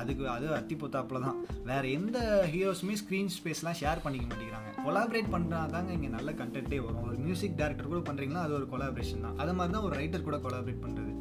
அதுக்கு 0.00 0.24
அது 0.36 0.46
அத்தி 0.60 0.74
பொத்தாப்புல 0.82 1.20
தான். 1.26 1.36
வேற 1.70 1.84
எந்த 1.98 2.18
ஹீரோஸுமே 2.54 2.96
ஸ்க்ரீன் 3.02 3.32
ஸ்பேஸ்லாம் 3.36 3.78
ஷேர் 3.82 4.04
பண்ணிக்க 4.06 4.26
மாட்டேங்கிறாங்க. 4.30 4.70
கொலாபரேட் 4.86 5.32
பண்ணுறா 5.34 5.60
தாங்க 5.74 5.90
இங்கே 5.98 6.10
நல்ல 6.16 6.30
கண்டென்ட்டே 6.40 6.80
வரும். 6.86 7.04
ஒரு 7.08 7.18
மியூசிக் 7.26 7.58
டேரக்டர் 7.60 7.92
கூட 7.92 8.02
பண்ணுறீங்களா 8.10 8.44
அது 8.46 8.54
ஒரு 8.60 8.68
கொலாபரேஷன் 8.74 9.24
தான். 9.26 9.36
அது 9.44 9.54
மாதிரி 9.58 9.74
தான் 9.76 9.86
ஒரு 9.88 9.96
ரைட்டர் 10.00 10.26
கூட 10.28 10.38
கொலாபரேட் 10.46 10.84
பண்ணுறது 10.86 11.12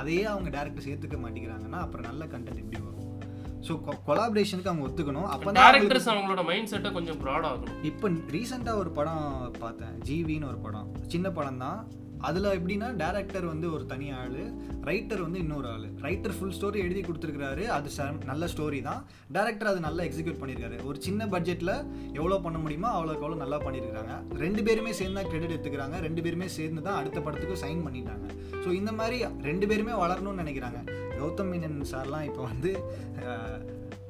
அதையே 0.00 0.24
அவங்க 0.32 0.48
டேரக்டர் 0.56 0.86
சேர்த்துக்க 0.88 1.18
மாட்டேங்கிறாங்கன்னா 1.24 1.80
அப்புறம் 1.84 2.06
நல்ல 2.10 2.24
கண்டென்ட் 2.34 2.62
எப்படி 2.62 2.80
வரும்? 2.82 2.90
ஸோ 3.66 3.72
கொலாபரேஷனுக்கு 4.08 4.70
அவங்க 4.70 4.86
ஒத்துக்கணும். 4.86 5.28
அப்போ 5.34 5.52
டேரக்டர்ஸ் 5.58 6.08
அவங்களோட 6.12 6.42
மைண்ட் 6.48 6.70
செட்டை 6.72 6.90
கொஞ்சம் 6.96 7.20
ப்ராட் 7.22 7.46
ஆகணும் 7.50 7.78
இப்போ 7.90 8.08
ரீசெண்டாக 8.34 8.82
ஒரு 8.82 8.90
படம் 8.98 9.26
பார்த்தேன். 9.62 9.94
ஜிவின்னு 10.08 10.50
ஒரு 10.52 10.58
படம். 10.66 10.88
சின்ன 11.12 11.26
படம் 11.38 11.62
தான் 11.64 11.78
அதில் 12.28 12.48
எப்படின்னா 12.56 12.88
டேரக்டர் 13.02 13.46
வந்து 13.52 13.66
ஒரு 13.72 13.86
தனி 13.86 14.10
ஆள் 14.20 14.38
ரைட்டர் 14.88 15.22
வந்து 15.24 15.38
இன்னொரு 15.44 15.68
ஆள். 15.72 15.84
ரைட்டர் 16.06 16.34
ஃபுல் 16.36 16.54
ஸ்டோரி 16.56 16.78
எழுதி 16.86 17.02
கொடுத்துருக்காரு 17.08 17.64
அது 17.76 17.90
நல்ல 18.30 18.48
ஸ்டோரி 18.52 18.80
தான். 18.88 19.00
டேரக்டர் 19.36 19.70
அது 19.72 19.80
நல்லா 19.86 20.02
எக்ஸிக்யூட் 20.08 20.40
பண்ணியிருக்காரு 20.40 20.78
ஒரு 20.88 20.98
சின்ன 21.06 21.26
பட்ஜெட்டில் 21.34 21.74
எவ்வளோ 22.18 22.38
பண்ண 22.46 22.58
முடியுமோ 22.64 22.90
அவ்வளோக்கு 22.96 23.24
அவ்வளோ 23.26 23.40
நல்லா 23.44 23.60
பண்ணியிருக்காங்க 23.66 24.14
ரெண்டு 24.44 24.62
பேருமே 24.68 24.92
சேர்ந்து 25.00 25.18
தான் 25.20 25.30
கிரெடிட் 25.30 25.54
எடுத்துக்கிறாங்க. 25.54 25.98
ரெண்டு 26.06 26.22
பேருமே 26.26 26.48
சேர்ந்து 26.58 26.82
தான் 26.88 26.98
அடுத்த 27.00 27.20
படத்துக்கு 27.20 27.62
சைன் 27.64 27.84
பண்ணிட்டாங்க. 27.86 28.26
ஸோ 28.64 28.70
இந்த 28.80 28.92
மாதிரி 28.92 29.18
ரெண்டு 29.48 29.68
பேருமே 29.72 29.94
வளரணும்னு 30.02 30.42
நினைக்கிறாங்க. 30.44 30.80
கௌதம் 31.18 31.50
மேனன் 31.52 31.80
சார்லாம் 31.92 32.26
இப்போ 32.30 32.42
வந்து 32.52 32.72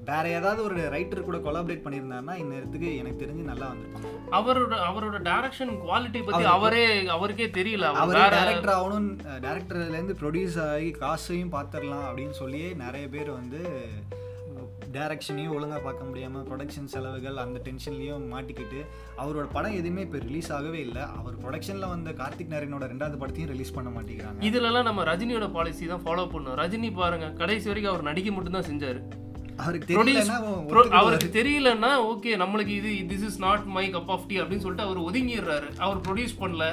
வேற 0.08 0.25
ஏதாவது 0.38 0.61
ஒரு 0.68 0.76
ரைட்டர் 0.94 1.26
கூட 1.28 1.38
கொலாபரேட் 1.46 1.84
பண்ணியிருந்தாருன்னா 1.84 2.34
இந்த 2.42 2.54
இடத்துக்கு 2.61 2.88
எனக்கு 3.00 3.23
தெரிஞ்சு 3.23 3.44
நல்லா 3.50 3.68
வந்திருப்பாங்க 3.70 4.11
அவரோட 4.38 4.75
அவரோட 4.88 5.16
டைரக்ஷன் 5.30 5.73
குவாலிட்டி 5.84 6.20
பத்தி 6.26 6.44
அவரே 6.56 6.84
அவருக்கே 7.16 7.46
தெரியல. 7.58 7.88
அவர் 8.02 8.18
டேரக்டர் 8.37 8.75
ஆகணும் 8.78 9.08
டேரக்டர்லேருந்து 9.46 10.18
ப்ரொடியூஸ் 10.23 10.58
ஆகி 10.66 10.90
காசையும் 11.02 11.54
பார்த்துடலாம் 11.56 12.06
அப்படின்னு 12.11 12.37
சொல்லியே 12.42 12.68
நிறைய 12.84 13.06
பேர் 13.14 13.30
வந்து 13.40 13.61
டேரக்ஷனையும் 14.96 15.54
ஒழுங்காக 15.56 15.80
பார்க்க 15.84 16.08
முடியாமல் 16.08 16.44
ப்ரொடக்ஷன் 16.49 16.90
செலவுகள் 16.92 17.40
அந்த 17.44 17.58
டென்ஷன்லேயும் 17.68 18.26
மாட்டிக்கிட்டு 18.34 18.80
அவரோட 19.23 19.46
படம் 19.56 19.78
எதுவுமே 19.80 20.04
இப்போ 20.06 20.18
ரிலீஸ் 20.26 20.50
ஆகவே 20.56 20.80
இல்லை. 20.87 21.04
அவர் 21.18 21.40
ப்ரொடக்ஷனில் 21.44 21.92
வந்த 21.94 22.11
கார்த்திக் 22.20 22.52
நாராயணோட 22.52 22.87
ரெண்டாவது 22.92 23.18
படத்தையும் 23.23 23.52
ரிலீஸ் 23.54 23.75
பண்ண 23.78 23.90
மாட்டேங்கிறாங்க. 23.96 24.40
இதுலலாம் 24.50 24.88
நம்ம 24.90 25.04
ரஜினியோட 25.11 25.49
பாலிசி 25.56 25.90
தான் 25.92 26.04
ஃபாலோ 26.06 26.26
பண்ணோம். 26.34 26.58
ரஜினி 26.62 26.90
பாருங்க 27.00 27.28
கடைசி 27.42 27.68
வரைக்கும் 27.70 27.92
அவர் 27.94 28.08
நடிக்க 28.11 28.30
மட்டும் 28.37 28.58
தான் 28.58 28.70
செஞ்சாரு. 28.70 29.02
அவருக்கு 29.62 31.28
தெரியலன்னா 31.38 31.90
ஓகே 32.11 32.32
நம்மளுக்கு 32.42 32.75
இது 32.80 32.90
this 33.12 33.26
is 33.28 33.38
not 33.46 33.64
my 33.76 33.84
cup 33.96 34.11
of 34.14 34.26
tea 34.28 34.37
அப்படின்னு 34.40 34.64
சொல்லிட்டு 34.64 34.87
அவர் 34.88 35.00
ஒதுங்கிடுறாரு. 35.08 35.68
அவர் 35.87 36.00
ப்ரொடியூஸ் 36.06 36.37
பண்ணல. 36.42 36.66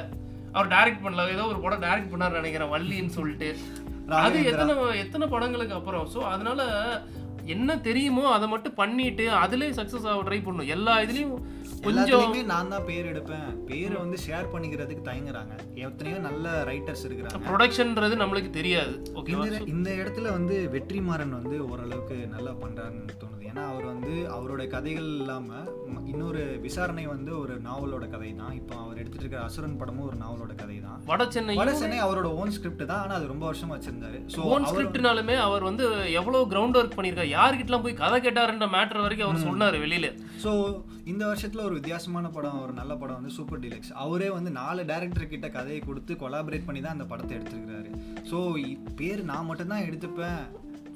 அவர் 0.56 0.72
டைரக்ட் 0.76 1.04
பண்ணல. 1.06 1.28
ஏதோ 1.36 1.46
ஒரு 1.52 1.60
படம் 1.66 1.84
டைரக்ட் 1.88 2.12
பண்ணாரு 2.14 2.40
நினைக்கிறேன் 2.40 2.74
வள்ளின்னு 2.76 3.14
சொல்லிட்டு. 3.18 3.50
அது 4.26 4.38
எத்தனை 4.52 4.74
எத்தனை 5.04 5.28
படங்களுக்கு 5.34 5.78
அப்புறம். 5.80 6.08
ஸோ 6.14 6.22
அதனால 6.34 6.62
என்ன 7.56 7.78
தெரியுமோ 7.88 8.24
அதை 8.34 8.48
மட்டும் 8.54 8.80
பண்ணிட்டு 8.82 9.26
அதுலேயே 9.44 9.72
சக்ஸஸ் 9.80 10.08
ஆக 10.12 10.20
ட்ரை 10.28 10.40
பண்ணணும். 10.48 10.74
எல்லா 10.76 10.96
இதுலேயும் 11.06 11.38
கொஞ்சம் 11.86 12.36
நான் 12.52 12.72
தான் 12.74 12.86
பேர் 12.90 13.10
எடுப்பேன். 13.12 13.48
பேரை 13.70 13.96
வந்து 14.04 14.18
ஷேர் 14.26 14.52
பண்ணிக்கிறதுக்கு 14.54 15.04
தயங்குறாங்க. 15.10 15.54
எத்தனையோ 15.88 16.18
நல்ல 16.28 16.48
ரைட்டர்ஸ் 16.70 17.06
இருக்கிறாங்க. 17.08 17.42
ப்ரொடக்ஷன்ன்றது 17.50 18.16
நம்மளுக்கு 18.24 18.52
தெரியாது. 18.60 18.94
ஓகேவா 19.20 19.48
இந்த 19.76 19.90
இடத்துல 20.02 20.28
வந்து 20.38 20.58
வெற்றிமாறன் 20.78 21.38
வந்து 21.40 21.58
ஓரளவுக்கு 21.70 22.18
நல்லா 22.36 22.54
பண்றாருன்னு 22.64 23.16
தோணுது. 23.24 23.41
ஏன்னா 23.52 23.64
அவர் 23.70 23.86
வந்து 23.88 24.12
அவரோட 24.34 24.64
கதைகள் 24.70 25.08
இல்லாம 25.16 25.48
ம- 25.88 26.04
இன்னொரு 26.12 26.42
விசாரணை 26.64 27.04
வந்து 27.08 27.32
ஒரு 27.40 27.54
நாவலோட 27.66 28.06
கதை 28.10 28.30
தான் 28.36 28.54
இப்போ 28.58 28.76
அவர் 28.82 29.00
எடுத்துட்டு 29.02 29.26
இருக்கிற 29.26 29.42
அசுரன் 29.46 29.78
படமும் 29.78 30.06
ஒரு 30.06 30.18
நாவலோட 30.18 30.54
கதை 30.56 30.78
தான் 30.80 31.02
வட 31.10 31.24
சென்னை 31.30 31.56
வட 31.58 31.72
சென்னை 31.76 31.98
அவரோட 32.02 32.30
ஓன் 32.38 32.54
ஸ்கிரிப்ட் 32.56 32.86
தான். 32.86 33.02
ஆனா 33.02 33.14
அது 33.16 33.32
ரொம்ப 33.32 33.46
வருஷமா 33.48 33.74
வச்சிருந்தாரு. 33.76 34.20
ஸோ 34.34 34.46
ஓன் 34.52 34.68
ஸ்கிரிப்ட்னாலுமே 34.70 35.36
அவர் 35.42 35.64
வந்து 35.64 35.86
எவ்வளவு 36.20 36.50
கிரவுண்ட் 36.52 36.80
ஒர்க் 36.80 36.98
பண்ணியிருக்காரு. 36.98 37.34
யார்கிட்டலாம் 37.36 37.86
போய் 37.86 38.00
கதை 38.02 38.20
கேட்டாருன்ற 38.22 38.68
மேட்டர் 38.72 39.04
வரைக்கும் 39.04 39.28
அவர் 39.28 39.46
சொன்னாரு 39.46 39.80
வெளியில. 39.84 40.10
ஸோ 40.44 40.52
இந்த 41.06 41.24
வருஷத்துல 41.28 41.64
ஒரு 41.64 41.78
வித்தியாசமான 41.78 42.26
படம் 42.30 42.64
ஒரு 42.64 42.74
நல்ல 42.74 42.96
படம் 42.96 43.20
வந்து 43.20 43.36
சூப்பர் 43.38 43.62
டீலக்ஸ் 43.62 43.94
அவரே 44.02 44.30
வந்து 44.32 44.52
நாலு 44.58 44.84
டேரக்டர் 44.86 45.32
கிட்ட 45.32 45.50
கதையை 45.52 45.82
கொடுத்து 45.82 46.14
கொலாபரேட் 46.16 46.68
பண்ணி 46.68 46.82
தான் 46.82 46.98
அந்த 46.98 47.08
படத்தை 47.08 47.36
எடுத்திருக்கிறாரு. 47.38 47.92
ஸோ 48.26 48.40
பேர் 48.96 49.24
நான் 49.26 49.46
மட்டும்தான் 49.46 49.88
எடுத்துப்பேன். 49.88 50.42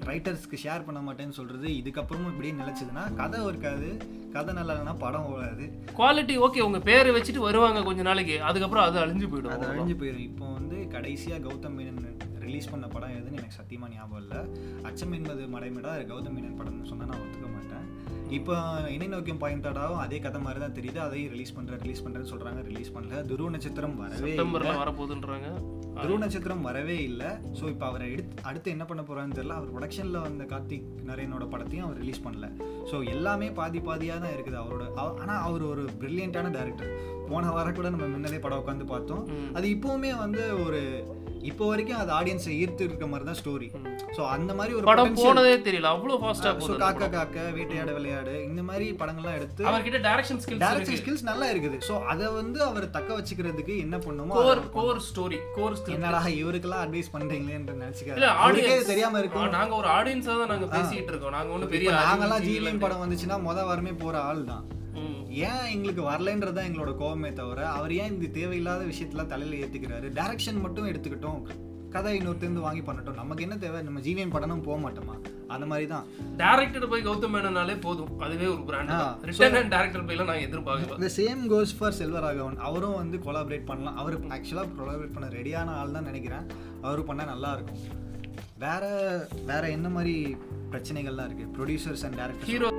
ரைட்டர்ஸ்க்கு 0.03 0.57
ஷேர் 0.63 0.85
பண்ண 0.85 0.99
மாட்டேன்னு 0.99 1.37
சொல்றது 1.39 1.67
இதுக்கப்புறமும் 1.67 2.31
இப்படியே 2.33 2.53
நிலைச்சதுன்னா 2.53 3.13
கதை 3.15 3.45
இருக்காது. 3.45 3.89
கதை 4.33 4.53
நல்லா 4.53 4.73
இல்லைன்னா 4.73 4.99
படம் 4.99 5.27
ஓடாது. 5.33 5.65
குவாலிட்டி 5.97 6.35
ஓகே 6.47 6.59
உங்க 6.59 6.79
பேரை 6.79 7.11
வச்சுட்டு 7.15 7.37
வருவாங்க 7.37 7.83
கொஞ்ச 7.83 8.01
நாளைக்கு. 8.01 8.41
அதுக்கப்புறம் 8.41 8.85
அது 8.85 8.99
அழிஞ்சு 8.99 9.29
போயிடும். 9.33 9.51
அது 9.51 9.67
அழிஞ்சு 9.67 9.95
போயிடும் 10.01 10.27
இப்போ 10.29 10.45
வந்து 10.51 10.77
கடைசியா 10.95 11.37
கௌதம் 11.47 11.77
மேனன் 11.79 12.01
ரிலீஸ் 12.45 12.71
பண்ண 12.71 12.87
படம் 12.87 13.09
எதுன்னு 13.09 13.39
எனக்கு 13.41 13.59
சத்தியமா 13.61 13.87
ஞாபகம் 13.95 14.21
இல்லை. 14.23 14.41
அச்சம் 14.83 15.11
என்பது 15.11 15.43
மடைமிடா 15.55 15.93
கௌதம் 16.11 16.35
மேனன் 16.37 16.59
படம்னு 16.59 16.89
சொன்னா 16.91 17.05
நான் 17.05 17.23
ஒத்துக்க 17.25 17.47
மாட்டேன். 17.55 17.85
இப்போ 18.35 18.55
இணை 18.89 19.07
நோக்கியம் 19.07 19.39
பாயிண்டாடாவும் 19.41 19.97
அதே 19.97 20.19
கதை 20.19 20.41
மாதிரி 20.41 20.59
தான் 20.59 20.73
தெரியுது. 20.73 20.97
அதையும் 20.97 21.31
ரிலீஸ் 21.31 21.53
பண்றேன் 21.53 21.79
ரிலீஸ் 21.79 22.03
பண்றேன்னு 22.05 22.31
சொல்றாங்க. 22.31 22.63
ரிலீஸ் 22.63 22.91
பண்ணல. 22.91 23.21
துருவ 23.25 23.49
நட்சத்திரம் 23.49 23.95
வரவே 23.95 24.33
வரப்போகுதுன்றாங்க. 24.77 25.49
துருவ 26.01 26.17
நட்சத்திரம் 26.17 26.61
வரவே 26.61 27.03
இல்லை. 27.03 27.25
ஸோ 27.59 27.69
இப்போ 27.69 27.85
அவரை 27.85 28.11
எடுத்து 28.11 28.43
அடுத்து 28.43 28.71
என்ன 28.71 28.85
பண்ண 28.85 29.01
போறான்னு 29.01 29.35
தெரியல. 29.35 29.55
அவர் 29.55 29.73
ப்ரொடக்ஷனில் 29.73 30.21
வந்த 30.21 30.43
கார்த்திக் 30.43 30.87
நரேனோட 31.07 31.45
படத்தையும் 31.49 31.83
அவர் 31.83 31.97
ரிலீஸ் 31.97 32.23
பண்ணல. 32.23 32.49
ஸோ 32.91 33.07
எல்லாமே 33.07 33.51
பாதி 33.51 33.79
பாதியாக 33.79 34.19
தான் 34.19 34.35
இருக்குது. 34.37 34.59
அவரோட 34.63 34.93
அவ- 34.95 35.21
ஆனா 35.21 35.41
அவர் 35.41 35.61
ஒரு 35.63 35.89
பிரில்லியண்டான 36.01 36.51
டேரக்டர் 36.51 36.91
போன 37.29 37.51
வாரம் 37.51 37.73
கூட 37.73 37.89
நம்ம 37.89 38.17
முன்னதே 38.17 38.39
படம் 38.39 38.63
உட்காந்து 38.65 38.85
பார்த்தோம். 38.85 39.23
அது 39.53 39.67
இப்போவுமே 39.69 40.17
வந்து 40.17 40.65
ஒரு 40.65 40.81
இப்போ 41.51 41.63
வரைக்கும் 41.69 41.99
அது 42.01 42.11
ஆடியன்ஸை 42.17 42.53
ஈர்த்து 42.61 42.85
இருக்க 42.87 43.05
மாதிரி 43.11 43.25
தான் 43.29 43.39
ஸ்டோரி 43.41 43.67
ஸோ 44.17 44.21
அந்த 44.35 44.51
மாதிரி 44.59 44.73
ஒரு 44.77 44.85
படம் 44.89 45.17
போனதே 45.19 45.55
தெரியல. 45.67 45.87
அவ்வளவு 45.95 46.19
ஃபாஸ்டா 46.23 46.51
ஸோ 46.51 46.59
போகுது 46.61 46.79
காக்க 46.83 47.09
காக்க 47.15 47.37
வேட்டையாட 47.57 47.91
விளையாடு 47.97 48.33
இந்த 48.49 48.61
மாதிரி 48.69 48.85
படங்கள்லாம் 49.01 49.37
எடுத்து 49.39 49.67
அவர்கிட்ட 49.71 50.01
டைரக்ஷன் 50.07 50.41
ஸ்கில்ஸ் 50.43 50.63
டேரக்ஷன் 50.65 50.99
ஸ்கில்ஸ் 51.01 51.25
நல்லா 51.29 51.47
இருக்குது. 51.53 51.79
ஸோ 51.89 51.95
அதை 52.13 52.27
வந்து 52.39 52.61
அவர் 52.69 52.87
தக்க 52.97 53.09
வச்சுக்கிறதுக்கு 53.19 53.75
என்ன 53.85 53.99
பண்ணுமோ 54.05 54.37
core 54.39 54.63
core 54.77 55.01
story 55.09 55.39
core 55.57 55.77
script 55.79 55.99
என்னடா 55.99 56.21
இவருக்கெல்லாம் 56.41 56.83
அட்வைஸ் 56.85 57.13
பண்றீங்களேன்னு 57.15 57.65
இல்ல 57.67 57.81
நினைச்சுக்காரு 57.83 58.31
ஆடியன்ஸ் 58.45 58.91
தெரியாம 58.93 59.19
இருக்கும். 59.23 59.51
நாங்க 59.57 59.75
ஒரு 59.81 59.89
ஆடியன்ஸா 59.97 60.35
தான் 60.41 60.53
நாங்க 60.53 60.69
பேசிட்டு 60.77 61.11
இருக்கோம். 61.13 61.35
நாங்க 61.37 61.51
ஒண்ணு 61.57 61.73
பெரிய 61.75 61.91
நாங்கெல்லாம் 61.99 62.47
இல்ல. 62.55 62.73
படம் 62.85 63.03
வந்துச்சுன்னா 63.03 63.37
மொத 63.47 63.59
வாரமே 63.69 63.93
போற 64.03 64.15
ஆள் 64.29 64.41
தான். 64.51 64.65
ஏன் 65.43 65.69
எங்களுக்கு 65.73 66.01
வரலன்றது 66.09 66.55
தான் 66.57 66.67
எங்களோட 66.69 66.91
கோவமே 66.99 67.29
தவிர 67.39 67.61
அவர் 67.77 67.93
ஏன் 68.01 68.11
இந்த 68.13 68.27
தேவையில்லாத 68.39 68.83
விஷயத்தெல்லாம் 68.91 69.31
தலையில 69.31 69.61
ஏத்திக்கிறாரு? 69.63 70.07
டைரக்ஷன் 70.19 70.59
மட்டும் 70.65 70.89
எடுத்துக்கிட்டோம். 70.91 71.41
கதை 71.93 72.11
இன்னொருத்தருந்து 72.19 72.63
வாங்கி 72.65 72.83
பண்ணட்டும். 72.87 73.19
நமக்கு 73.21 73.43
என்ன 73.43 73.55
தேவை? 73.57 73.81
நம்ம 73.87 73.99
ஜிவிஎம் 74.05 74.33
படமும் 74.35 74.63
போக 74.67 74.77
மாட்டோமா? 74.85 75.15
அந்த 75.53 75.65
மாதிரி 75.71 75.87
தான் 75.87 76.05
டைரக்டர் 76.41 76.87
போய் 76.91 77.05
கௌதம் 77.07 77.33
மேனனாலே 77.35 77.75
போதும். 77.85 78.19
அதுவே 78.25 78.47
ஒரு 78.53 78.63
பிராண்ட் 78.69 78.93
ரிட்டர்ன் 79.29 79.59
அண்ட் 79.59 79.73
டைரக்டர் 79.75 80.05
போய்லாம் 80.09 80.31
நான் 80.31 80.45
எதிர்பார்க்கல. 80.47 80.97
இந்த 81.01 81.09
சேம் 81.19 81.43
கோஸ் 81.53 81.75
ஃபார் 81.79 81.97
செல்வராகவன். 81.99 82.57
அவரும் 82.69 82.99
வந்து 83.01 83.19
கொலாபரேட் 83.27 83.69
பண்ணலாம். 83.71 83.97
அவர் 84.03 84.17
ஆக்சுவலாக 84.37 84.75
கொலாபரேட் 84.81 85.15
பண்ண 85.17 85.29
ரெடியான 85.37 85.75
ஆள் 85.81 85.95
தான் 85.97 86.09
நினைக்கிறேன். 86.11 86.45
அவரும் 86.81 87.09
பண்ணால் 87.09 87.31
நல்லா 87.33 87.51
இருக்கும். 87.57 87.81
வேற 88.65 88.83
வேற 89.51 89.63
என்ன 89.77 89.89
மாதிரி 89.89 90.37
பிரச்சனைகள்லாம் 90.73 91.29
இருக்கு? 91.29 91.47
Producers 91.57 92.05
and 92.07 92.19
director 92.21 92.51
hero 92.51 92.71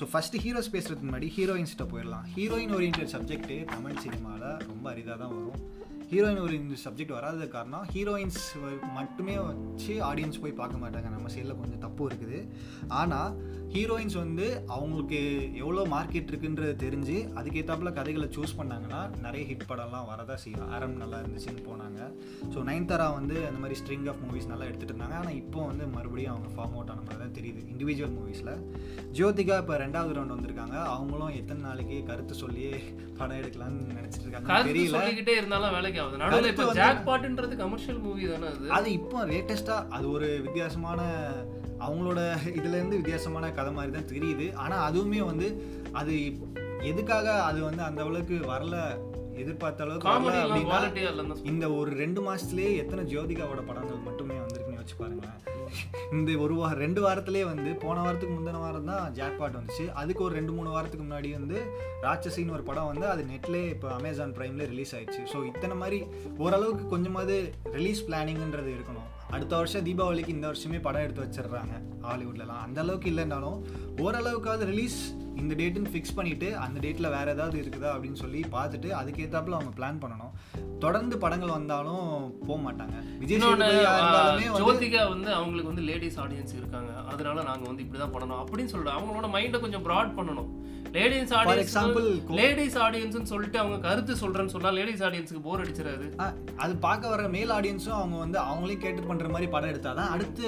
so 0.00 0.06
first 0.10 0.40
heroes 0.42 0.70
பேசுறதுக்கு 0.74 1.06
முன்னாடி 1.06 1.26
ஹீரோயின்ஸ்கிட்ட 1.36 1.84
போயிடலாம். 1.90 2.26
ஹீரோயின் 2.36 2.70
ஓரியன்ட் 2.76 3.00
சப்ஜெக்ட் 3.14 3.50
தமிழ் 3.72 3.98
சினிமாவில் 4.04 4.46
ரொம்ப 4.68 4.84
அரிதாக 4.92 5.16
தான் 5.22 5.32
வரும். 5.34 5.58
ஹீரோயின் 6.12 6.40
ஒரு 6.44 6.54
இந்த 6.60 6.76
சப்ஜெக்ட் 6.84 7.12
வராதது 7.16 7.46
காரணம் 7.54 7.84
ஹீரோயின்ஸ் 7.94 8.38
மட்டுமே 8.98 9.34
வச்சு 9.48 9.92
ஆடியன்ஸ் 10.08 10.40
போய் 10.44 10.56
பார்க்க 10.60 10.82
மாட்டாங்க. 10.84 11.08
நம்ம 11.16 11.28
சைடில் 11.34 11.60
கொஞ்சம் 11.60 11.82
தப்பு 11.84 12.08
இருக்குது. 12.08 12.38
ஆனால் 13.00 13.36
ஹீரோயின்ஸ் 13.72 14.14
வந்து 14.14 14.62
அவங்களுக்கு 14.66 15.50
எவ்வளோ 15.54 15.82
மார்க்கெட் 15.82 16.30
இருக்குன்றது 16.30 16.74
தெரிஞ்சு 16.76 17.16
அதுக்கேற்றாப்புல 17.36 17.92
கதைகளை 17.92 18.28
சூஸ் 18.28 18.54
பண்ணாங்கன்னா 18.58 19.20
நிறைய 19.20 19.54
ஹிட் 19.54 19.70
படம்லாம் 19.70 20.06
வரதான் 20.10 20.34
செய்யும். 20.34 20.70
ஆரம் 20.70 20.96
நல்லா 20.96 21.18
இருந்துச்சுன்னு 21.18 21.62
போனாங்க. 21.62 22.00
ஸோ 22.54 22.58
நயன்தாரா 22.58 23.12
வந்து 23.12 23.46
அந்த 23.46 23.58
மாதிரி 23.60 23.80
ஸ்ட்ரிங் 23.80 24.08
ஆஃப் 24.08 24.16
மூவிஸ் 24.22 24.46
நல்லா 24.46 24.64
எடுத்துகிட்டு 24.64 24.94
இருந்தாங்க. 24.96 25.14
ஆனால் 25.14 25.34
இப்போ 25.34 25.66
வந்து 25.66 25.86
மறுபடியும் 25.86 26.34
அவங்க 26.34 26.48
ஃபார்ம் 26.54 26.72
அவுட் 26.72 26.88
ஆன 26.88 27.00
மாதிரி 27.00 27.18
தான் 27.18 27.34
தெரியுது 27.34 27.64
இண்டிவிஜுவல் 27.72 28.16
மூவிஸில் 28.18 28.52
ஜோதிகா 29.12 29.56
இப்போ 29.58 29.76
ரெண்டாவது 29.76 30.14
ரவுண்ட் 30.16 30.36
வந்திருக்காங்க. 30.38 30.84
அவங்களும் 30.84 31.28
எத்தனை 31.28 31.62
நாளைக்கு 31.62 32.02
கருத்து 32.06 32.34
சொல்லியே 32.34 32.82
படம் 33.16 33.36
எடுக்கலாம்னு 33.36 33.96
நினச்சிட்டு 33.98 34.28
இருக்காங்க 34.28 34.70
தெரியல. 34.70 34.88
சொல்லிக்கிட்டே 34.88 35.36
இருந்தாலும் 35.36 35.70
வேலைக்கு 35.70 36.00
ஆகுது. 36.00 36.16
நடுவில் 36.16 36.42
கருத்து 36.42 36.62
இப்போ 36.62 36.72
வந்து- 36.72 36.74
ஜாக் 36.74 37.08
பாட்டுன்றது 37.08 37.56
கமர்ஷியல் 37.56 37.98
மூவி 37.98 38.28
தானே 38.28 38.46
அது? 38.46 38.70
அது 38.70 38.92
இப்போ 38.92 39.26
லேட்டஸ்ட்டாக 39.26 39.88
அது 39.88 40.10
ஒரு 40.10 40.40
வித்தியாசமான 40.42 41.00
அவங்களோட 41.86 42.20
இதுலேருந்து 42.58 43.00
வித்தியாசமான 43.00 43.52
கதை 43.58 43.72
மாதிரி 43.78 43.94
தான் 43.98 44.10
தெரியுது. 44.14 44.48
ஆனால் 44.64 44.84
அதுவுமே 44.88 45.22
வந்து 45.30 45.48
அது 46.00 46.14
எதுக்காக 46.90 47.28
அது 47.50 47.58
வந்து 47.68 47.82
அந்த 47.88 48.00
அளவுக்கு 48.06 48.36
வரல 48.52 48.76
எதிர்பார்த்த 49.42 49.84
அளவுக்கு 49.84 50.08
இந்த 51.50 51.64
ஒரு 51.80 51.90
ரெண்டு 52.00 52.20
மாசத்துலயே 52.26 52.70
எத்தனை 52.82 53.02
ஜோதிகாவோட 53.12 53.60
படங்கள் 53.68 54.06
மட்டுமே 54.08 54.36
வந்திருக்குன்னு 54.42 54.82
வச்சு 54.82 54.96
பாருங்களேன். 55.02 55.36
இந்த 56.16 56.30
ஒரு 56.44 56.54
வாரம் 56.58 56.80
ரெண்டு 56.84 57.00
வாரத்திலே 57.04 57.42
வந்து 57.50 57.70
போன 57.82 57.96
வாரத்துக்கு 58.04 58.36
முந்தின 58.36 58.60
வாரம் 58.64 58.88
தான் 58.90 59.04
ஜாக்பாட் 59.18 59.58
வந்துச்சு. 59.58 59.84
அதுக்கு 60.00 60.24
ஒரு 60.26 60.34
ரெண்டு 60.38 60.52
மூணு 60.56 60.70
வாரத்துக்கு 60.74 61.06
முன்னாடி 61.06 61.28
வந்து 61.38 61.58
ராட்சசின்னு 62.06 62.56
ஒரு 62.56 62.64
படம் 62.68 62.90
வந்து 62.92 63.06
அது 63.12 63.22
நெட்லேயே 63.32 63.68
இப்போ 63.74 63.88
அமேசான் 63.98 64.34
ப்ரைம்ல 64.38 64.66
ரிலீஸ் 64.72 64.94
ஆயிடுச்சு. 64.96 65.22
ஸோ 65.32 65.38
இத்தனை 65.50 65.76
மாதிரி 65.82 66.00
ஓரளவுக்கு 66.44 66.86
கொஞ்சமாவது 66.94 67.38
ரிலீஸ் 67.78 68.02
பிளானிங்ன்றது 68.08 68.72
இருக்கணும். 68.76 69.08
அடுத்த 69.30 69.54
வருஷம் 69.56 69.86
தீபாவளிக்கு 69.86 70.34
இந்த 70.36 70.46
வருஷமே 70.50 70.78
படம் 70.86 71.04
எடுத்து 71.06 71.24
வச்சிடுறாங்க 71.24 71.74
ஹாலிவுட்லலாம். 72.08 72.62
அந்த 72.66 72.78
அளவுக்கு 72.80 73.10
இல்லைன்னாலும் 73.10 73.58
ஓரளவுக்காவது 74.04 74.64
ரிலீஸ் 74.72 74.98
இந்த 75.40 75.54
டேட்டுன்னு 75.60 75.90
ஃபிக்ஸ் 75.92 76.14
பண்ணிட்டு 76.14 76.48
அந்த 76.64 76.78
டேட்டில் 76.84 77.12
வேற 77.16 77.26
ஏதாவது 77.34 77.56
இருக்குதா 77.60 77.90
அப்படின்னு 77.94 78.20
சொல்லி 78.22 78.40
பார்த்துட்டு 78.54 78.88
அதுக்கேற்றாப்புல 79.00 79.58
அவங்க 79.58 79.72
பிளான் 79.78 80.00
பண்ணணும். 80.02 80.32
தொடர்ந்து 80.84 81.18
படங்கள் 81.24 81.56
வந்தாலும் 81.58 82.08
போக 82.46 82.58
மாட்டாங்க. 82.66 82.96
விஜய் 83.22 83.40
ஜோதிகா 84.60 85.02
வந்து 85.14 85.30
அவங்களுக்கு 85.38 85.72
வந்து 85.72 85.86
லேடிஸ் 85.90 86.18
ஆடியன்ஸ் 86.24 86.56
இருக்காங்க. 86.60 86.92
அதனால 87.12 87.42
நாங்க 87.42 87.66
வந்து 87.70 87.84
இப்படிதான் 87.84 88.14
பண்ணணும் 88.16 88.42
அப்படின்னு 88.42 88.72
சொல்லிட்டு 88.72 88.96
அவங்களோட 88.98 89.30
மைண்டை 89.36 89.60
கொஞ்சம் 89.66 89.86
ப்ராட் 89.88 90.16
பண்ணணும். 90.18 90.50
லேடிஸ் 90.96 91.32
ஆடியன்ஸ் 91.38 91.62
எக்ஸாம்பிள் 91.64 92.06
லேடிஸ் 92.38 92.76
ஆடியன்ஸ்னு 92.78 93.30
சொல்லிட்டு 93.32 93.58
அவங்க 93.58 93.76
கருத்து 93.88 94.12
சொல்றேன்னு 94.22 94.54
சொன்னா 94.54 94.70
லேடிஸ் 94.78 95.02
ஆடியன்ஸ்க்கு 95.08 95.42
போர் 95.42 95.62
அடிச்சிடாது. 95.64 96.06
அது 96.56 96.72
பார்க்க 96.86 97.12
வர 97.14 97.28
மேல் 97.36 97.54
ஆடியன்ஸும் 97.58 97.98
அவங்க 98.00 98.16
வந்து 98.24 98.38
அவங்களே 98.50 98.76
கேட்டு 98.84 99.02
பண்ற 99.02 99.28
மாதிரி 99.28 99.48
படம் 99.54 99.72
எடுத்தாதான் 99.72 100.12
அடுத்து 100.16 100.44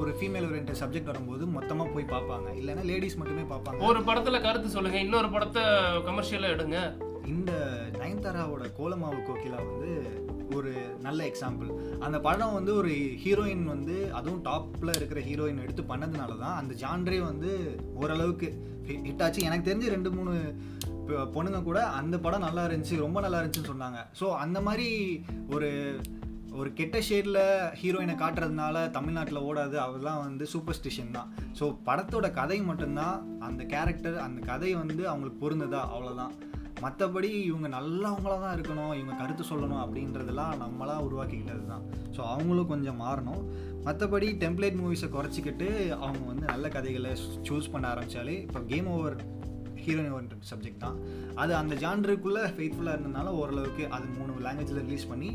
ஒரு 0.00 0.12
ஃபீமேல் 0.20 0.46
ஓரியன்ட் 0.50 0.80
சப்ஜெக்ட் 0.82 1.10
வரும்போது 1.12 1.46
மொத்தமா 1.56 1.86
போய் 1.94 2.12
பார்ப்பாங்க. 2.14 2.50
இல்லைன்னா 2.60 2.84
லேடிஸ் 2.92 3.18
மட்டுமே 3.22 3.46
பார்ப்பாங்க. 3.54 3.82
ஒரு 3.90 4.00
படத்துல 4.00 4.42
கருத்து 4.42 4.68
சொல்லுங்க 4.76 4.98
இன்னொரு 4.98 5.30
படத்தை 5.30 5.62
கமர்ஷியலா 6.08 6.50
எடுங்க. 6.56 6.78
இந்த 7.34 7.52
நயன்தாராவோட 8.00 8.64
கோலமாவு 8.78 9.20
கோகிலா 9.28 9.58
வந்து 9.68 9.92
நல்ல 11.06 11.20
எக்ஸாம்பிள் 11.30 11.70
அந்த 12.06 12.18
படம் 12.26 12.56
வந்து 12.58 12.72
ஒரு 12.80 12.92
ஹீரோயின் 13.24 13.64
வந்து 13.74 13.96
அதுவும் 14.18 14.42
டாப்பில் 14.48 14.96
இருக்கிற 14.98 15.20
ஹீரோயின் 15.28 15.62
எடுத்து 15.64 15.84
பண்ணதுனால 15.92 16.38
தான் 16.44 16.58
அந்த 16.60 16.74
ஜான்ரே 16.82 17.20
வந்து 17.30 17.50
ஓரளவுக்கு 18.00 18.48
ஹிட் 19.08 19.22
ஆச்சு. 19.26 19.46
எனக்கு 19.48 19.68
தெரிஞ்சு 19.70 19.94
ரெண்டு 19.94 20.12
மூணு 20.16 20.34
பொண்ணுங்க 21.36 21.58
கூட 21.68 21.80
அந்த 22.00 22.16
படம் 22.26 22.46
நல்லா 22.46 22.62
இருந்துச்சு 22.68 23.04
ரொம்ப 23.06 23.18
நல்லா 23.24 23.40
இருந்துச்சுன்னு 23.40 23.72
சொன்னாங்க. 23.72 23.98
ஸோ 24.20 24.28
அந்த 24.44 24.58
மாதிரி 24.68 24.88
ஒரு 25.54 25.70
ஒரு 26.60 26.70
கெட்ட 26.78 26.96
ஷேடில் 27.06 27.38
ஹீரோயினை 27.80 28.14
காட்டுறதுனால 28.20 28.82
தமிழ்நாட்டில் 28.96 29.44
ஓடாது 29.48 29.76
அதெல்லாம் 29.84 30.20
வந்து 30.26 30.44
சூப்பர்ஸ்டிஷன் 30.52 31.14
தான். 31.16 31.30
ஸோ 31.58 31.64
படத்தோட 31.88 32.26
கதை 32.38 32.58
மட்டும்தான் 32.68 33.16
அந்த 33.48 33.62
கேரக்டர் 33.72 34.18
அந்த 34.26 34.40
கதை 34.50 34.70
வந்து 34.82 35.02
அவங்களுக்கு 35.12 35.42
பொருந்ததா? 35.44 35.80
அவ்வளோதான் 35.94 36.34
மற்றபடி 36.82 37.28
இவங்க 37.50 37.68
நல்லவங்களாக 37.74 38.40
தான் 38.44 38.54
இருக்கணும் 38.56 38.94
இவங்க 39.00 39.14
கருத்து 39.20 39.44
சொல்லணும் 39.50 39.82
அப்படின்றதெல்லாம் 39.82 40.54
நம்மளாக 40.62 41.04
உருவாக்கிக்கிட்டது 41.06 41.64
தான். 41.72 41.84
ஸோ 42.16 42.20
அவங்களும் 42.32 42.70
கொஞ்சம் 42.72 43.00
மாறணும். 43.04 43.42
மற்றபடி 43.86 44.28
டெம்ப்ளேட் 44.42 44.80
மூவிஸை 44.80 45.08
குறைச்சிக்கிட்டு 45.16 45.68
அவங்க 46.02 46.24
வந்து 46.32 46.44
நல்ல 46.52 46.68
கதைகளை 46.76 47.12
சூஸ் 47.48 47.72
பண்ண 47.74 47.86
ஆரம்பித்தாலே 47.92 48.36
இப்போ 48.46 48.62
கேம் 48.72 48.90
ஓவர் 48.96 49.16
ஹீரோயின் 49.84 50.28
சப்ஜெக்ட் 50.50 50.84
தான். 50.84 50.98
அது 51.42 51.52
அந்த 51.60 51.74
ஜான்ருக்குள்ளே 51.84 52.44
ஃபெய்த்ஃபுல்லாக 52.56 52.96
இருந்ததுனால 52.96 53.32
ஓரளவுக்கு 53.40 53.84
அது 53.96 54.06
மூணு 54.18 54.34
லாங்குவேஜில் 54.46 54.84
ரிலீஸ் 54.86 55.10
பண்ணி 55.12 55.30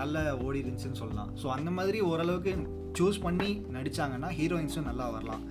நல்லா 0.00 0.22
ஓடி 0.46 0.62
இருந்துச்சுன்னு 0.62 1.02
சொல்லலாம். 1.02 1.32
ஸோ 1.42 1.48
அந்த 1.56 1.70
மாதிரி 1.78 2.00
ஓரளவுக்கு 2.12 2.54
சூஸ் 3.00 3.24
பண்ணி 3.26 3.50
நடித்தாங்கன்னா 3.76 4.30
ஹீரோயின்ஸும் 4.38 4.88
நல்லா 4.90 5.08
வரலாம். 5.16 5.44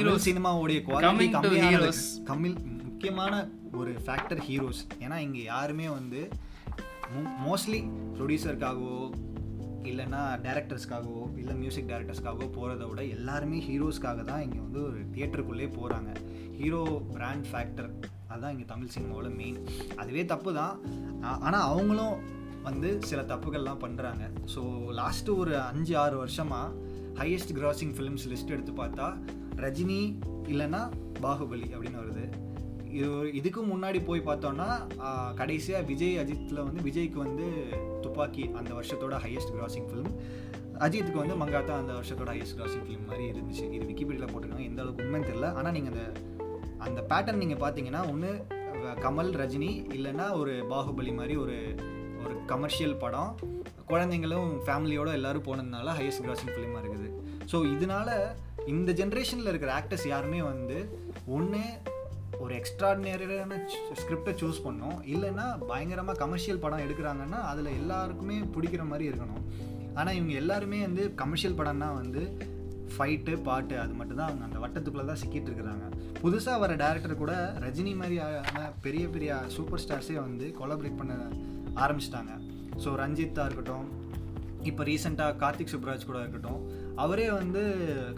ஹீரோ 0.00 0.12
சினிமாவுடைய 0.24 0.78
குவாலிட்டி 0.84 1.26
கம்மியான 1.34 1.70
heroes. 1.74 1.98
கம்மி 2.28 2.50
முக்கியமான 2.84 3.34
ஒரு 3.74 3.92
ஃபேக்டர் 4.04 4.40
ஹீரோஸ் 4.46 4.80
ஏன்னா 5.00 5.16
இங்கே 5.24 5.42
யாருமே 5.46 5.86
வந்து 5.90 6.20
மோஸ்ட்லி 7.44 7.80
ப்ரொடியூசருக்காகவோ 8.16 8.96
இல்லைன்னா 9.90 10.22
டேரக்டர்ஸ்க்காகவோ 10.44 11.22
இல்லை 11.36 11.54
மியூசிக் 11.54 11.88
டேரக்டர்ஸ்க்காகவோ 11.90 12.48
போகிறத 12.56 12.86
விட 12.90 13.02
எல்லாருமே 13.14 13.58
ஹீரோஸ்க்காக 13.66 14.24
தான் 14.24 14.42
இங்கே 14.42 14.60
வந்து 14.60 14.80
ஒரு 14.82 14.98
தியேட்டருக்குள்ளே 15.14 15.68
போகிறாங்க 15.76 16.10
ஹீரோ 16.58 16.82
பிராண்ட் 17.12 17.48
ஃபேக்டர் 17.50 17.90
அதுதான் 18.28 18.52
இங்கே 18.52 18.66
தமிழ் 18.66 18.94
சினிமாவில் 18.94 19.36
மெயின் 19.36 19.58
அதுவே 19.96 20.24
தப்பு 20.26 20.50
தான். 20.54 20.74
ஆனால் 21.38 21.66
அவங்களும் 21.70 22.16
வந்து 22.64 22.88
சில 23.02 23.20
தப்புகள்லாம் 23.30 23.82
பண்ணுறாங்க 23.82 24.24
ஸோ 24.54 24.62
லாஸ்ட்டு 24.98 25.36
ஒரு 25.38 25.54
அஞ்சு 25.64 25.94
ஆறு 25.98 26.16
வருஷமாக 26.16 26.68
ஹையஸ்ட் 27.20 27.54
கிராசிங் 27.56 27.94
ஃபிலிம்ஸ் 27.96 28.26
லிஸ்ட் 28.28 28.52
எடுத்து 28.52 28.74
பார்த்தா 28.74 29.06
ரஜினி 29.64 30.00
இல்லைன்னா 30.52 30.82
பாகுபலி 31.24 31.68
அப்படின்னு 31.74 32.02
வருது. 32.02 32.24
இது 32.98 33.08
இதுக்கு 33.38 33.60
முன்னாடி 33.72 33.98
போய் 34.06 34.28
பார்த்தோன்னா 34.28 34.68
கடைசியாக 35.40 35.88
விஜய் 35.90 36.16
அஜித்தில் 36.22 36.64
வந்து 36.68 36.80
விஜய்க்கு 36.86 37.18
வந்து 37.26 37.46
துப்பாக்கி 38.04 38.44
அந்த 38.60 38.70
வருஷத்தோட 38.78 39.16
ஹையஸ்ட் 39.24 39.52
கிராசிங் 39.56 39.86
ஃபிலிம் 39.90 40.14
அஜித்துக்கு 40.86 41.22
வந்து 41.22 41.36
மங்காத்தா 41.42 41.74
அந்த 41.82 41.92
வருஷத்தோட 41.98 42.30
ஹையஸ்ட் 42.34 42.56
கிராசிங் 42.58 42.84
ஃபிலிம் 42.86 43.06
மாதிரி 43.10 43.24
இருந்துச்சு. 43.32 43.64
இது 43.76 43.84
விக்கிபீடியில் 43.90 44.30
போட்டிருக்காங்க. 44.32 44.66
எந்த 44.70 44.82
அளவுக்கு 44.84 45.04
உண்மைன்னு 45.06 45.28
தெரியல. 45.30 45.50
ஆனால் 45.60 45.74
நீங்கள் 45.76 45.94
அந்த 45.94 46.02
அந்த 46.86 47.00
பேட்டர்ன் 47.12 47.42
நீங்கள் 47.44 47.62
பார்த்தீங்கன்னா 47.64 48.02
ஒன்று 48.12 48.30
கமல் 49.06 49.32
ரஜினி 49.40 49.70
இல்லைன்னா 49.96 50.26
ஒரு 50.40 50.52
பாகுபலி 50.74 51.12
மாதிரி 51.20 51.34
ஒரு 51.44 51.56
ஒரு 52.22 52.34
கமர்ஷியல் 52.52 53.00
படம். 53.02 53.32
குழந்தைங்களும் 53.90 54.50
ஃபேமிலியோடு 54.66 55.10
எல்லாரும் 55.18 55.46
போனதுனால 55.48 55.94
ஹையஸ்ட் 55.98 56.24
கிராசிங் 56.26 56.52
ஃபிலிமாக 56.54 56.82
இருக்குது. 56.82 57.08
ஸோ 57.50 57.58
இதனால் 57.74 58.14
இந்த 58.66 58.92
ஜென்ரேஷனில் 58.92 59.50
இருக்கிற 59.50 59.72
ஆக்டர்ஸ் 59.80 60.06
யாருமே 60.08 60.42
வந்து 60.42 60.78
ஒன்று 61.26 61.62
ஒரு 62.38 62.52
எக்ஸ்ட்ராடினரியான 62.58 63.56
ஸ்கிரிப்டை 64.00 64.32
சூஸ் 64.40 64.64
பண்ணோம் 64.66 64.98
இல்லைன்னா 65.14 65.46
பயங்கரமாக 65.70 66.18
கமர்ஷியல் 66.18 66.62
படம் 66.64 66.84
எடுக்கிறாங்கன்னா 66.86 67.40
அதில் 67.50 67.76
எல்லாருக்குமே 67.80 68.36
பிடிக்கிற 68.54 68.84
மாதிரி 68.84 69.10
இருக்கணும். 69.10 69.44
ஆனால் 69.94 70.14
இவங்க 70.14 70.34
எல்லாருமே 70.42 70.80
வந்து 70.80 71.14
கமர்ஷியல் 71.14 71.58
படம்னா 71.60 71.88
வந்து 71.94 72.22
ஃபைட்டு 72.94 73.42
பாட்டு 73.48 73.78
அது 73.78 73.92
மட்டும்தான் 73.98 74.28
அவங்க 74.28 74.44
அந்த 74.48 74.58
வட்டத்துக்குள்ளே 74.64 75.06
தான் 75.06 75.20
சிக்கிட்டு 75.22 75.50
இருக்கிறாங்க. 75.50 75.86
புதுசாக 76.22 76.58
வர 76.58 76.72
டேரக்டர் 76.84 77.22
கூட 77.22 77.34
ரஜினி 77.64 77.94
மாதிரியான 78.00 78.70
பெரிய 78.86 79.08
பெரிய 79.08 79.36
சூப்பர் 79.56 79.82
ஸ்டார்ஸே 79.84 80.16
வந்து 80.26 80.48
கொலாபரேட் 80.60 81.00
பண்ண 81.00 81.14
ஆரம்பிச்சிட்டாங்க. 81.84 82.32
ஸோ 82.84 82.90
ரஞ்சித்தாக 83.02 83.48
இருக்கட்டும் 83.48 83.88
இப்போ 84.70 84.82
ரீசெண்டாக 84.88 85.36
கார்த்திக் 85.42 85.72
சுப்ராஜ் 85.74 86.08
கூட 86.08 86.18
இருக்கட்டும் 86.22 86.60
அவரே 87.02 87.26
வந்து 87.40 87.62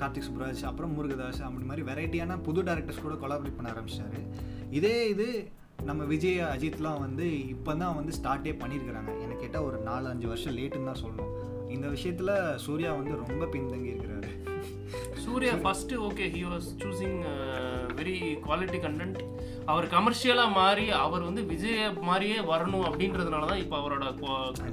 கார்த்திக் 0.01 0.27
சுப்ராஜ் 0.29 0.62
அப்புறம் 0.68 0.95
முருகதாஸ் 0.97 1.40
அப்படி 1.47 1.66
மாதிரி 1.71 1.83
வெரைட்டியான 1.88 2.38
புது 2.47 2.61
டேரக்டர்ஸ் 2.68 3.05
கூட 3.05 3.14
கொலாபரேட் 3.23 3.59
பண்ண 3.59 3.68
ஆரம்பிச்சார். 3.73 4.16
இதே 4.79 4.97
இது 5.12 5.27
நம்ம 5.88 6.03
விஜய் 6.12 6.40
அஜித்லாம் 6.55 7.03
வந்து 7.05 7.27
இப்போ 7.55 7.73
தான் 7.83 7.97
வந்து 7.99 8.12
ஸ்டார்ட்டே 8.18 8.53
பண்ணியிருக்கிறாங்க 8.62 9.12
எனக்கு 9.25 9.42
கேட்டால் 9.45 9.66
ஒரு 9.68 9.79
நாலு 9.88 10.07
அஞ்சு 10.12 10.27
வருஷம் 10.33 10.57
லேட்டுன்னு 10.59 10.90
தான் 10.90 11.03
சொல்லணும். 11.05 11.33
இந்த 11.75 11.87
விஷயத்தில் 11.95 12.35
சூர்யா 12.64 12.90
வந்து 12.99 13.14
ரொம்ப 13.25 13.45
பின்தங்கி 13.55 13.90
இருக்கிறாரு. 13.92 14.31
Suriya 15.25 15.53
first 15.64 16.01
okay 16.09 16.27
he 16.35 16.42
was 16.53 16.68
choosing 16.83 17.18
very 17.99 18.16
quality 18.47 18.81
content 18.87 19.21
அவர் 19.66 19.87
கமர்ஷியலா 19.88 20.44
மாறி 20.53 20.85
அவர் 20.98 21.22
வந்து 21.22 21.42
விஜய 21.48 21.79
மாதிரியே 22.03 22.38
வரணும் 22.48 22.87
அப்படின்றதுனால 22.88 23.46
தான் 23.46 23.62
இப்போ 23.62 23.77
அவரோட 23.79 24.05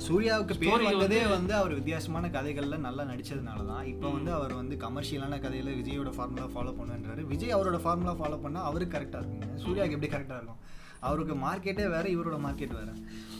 சூர்யாவுக்கு 0.07 0.55
பேர் 0.55 0.71
வந்ததே 0.89 1.21
வந்து 1.33 1.53
அவர் 1.59 1.73
வித்தியாசமான 1.73 2.29
கதைகள்ல 2.29 2.79
நல்லா 2.85 3.05
நடிச்சதுனால 3.11 3.65
தான் 3.67 3.85
இப்போ 3.85 4.07
வந்து 4.09 4.33
அவர் 4.33 4.53
வந்து 4.53 4.77
கமர்ஷியலான 4.85 5.39
கதையில 5.39 5.75
விஜயோட 5.79 6.11
ஃபார்முலா 6.15 6.47
ஃபாலோ 6.53 6.73
பண்ணுன்றாரு 6.79 7.23
விஜய் 7.27 7.55
அவரோட 7.57 7.79
ஃபார்முலா 7.83 8.15
ஃபாலோ 8.19 8.39
பண்ணா 8.41 8.61
அவருக்கு 8.69 8.95
கரெக்டாக 8.97 9.21
இருக்குங்க 9.23 9.59
சூர்யாவுக்கு 9.63 9.97
எப்படி 9.97 10.11
கரெக்டாக 10.13 10.39
இருக்கும்? 10.41 10.61
அவருக்கு 11.07 11.35
மார்க்கெட்டே 11.43 11.85
வேற 11.95 12.05
இவரோட 12.13 12.37
மார்க்கெட் 12.45 12.73
வேற. 12.79 12.89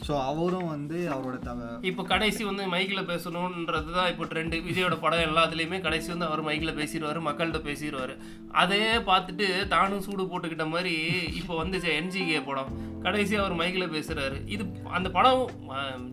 ஸோ 0.06 0.12
அவரும் 0.28 0.70
வந்து 0.74 0.98
அவரோட 1.14 1.36
தவ 1.48 1.66
இப்போ 1.88 2.02
கடைசி 2.12 2.42
வந்து 2.48 2.64
மைக்கில் 2.74 3.08
பேசணுன்றது 3.10 3.90
தான் 3.96 4.10
இப்போ 4.12 4.24
ட்ரெண்டு 4.30 4.56
விஜயோட 4.68 4.94
படம் 5.02 5.24
எல்லாத்துலேயுமே 5.26 5.78
கடைசி 5.86 6.08
வந்து 6.12 6.28
அவர் 6.28 6.42
மைக்கில் 6.48 6.78
பேசிடுவார் 6.78 7.20
மக்கள்கிட்ட 7.26 7.60
பேசிடுவார் 7.68 8.14
அதையே 8.62 8.94
பார்த்துட்டு 9.10 9.48
தானும் 9.74 10.04
சூடு 10.06 10.24
போட்டுக்கிட்ட 10.30 10.66
மாதிரி 10.74 10.94
இப்போ 11.40 11.54
வந்துச்சு 11.62 11.90
என்ஜிகே 12.00 12.40
படம். 12.48 12.72
கடைசி 13.06 13.34
அவர் 13.42 13.54
மைக்கில் 13.60 13.92
பேசுகிறாரு 13.96 14.38
இது 14.54 14.64
அந்த 14.98 15.10
படம் 15.16 15.44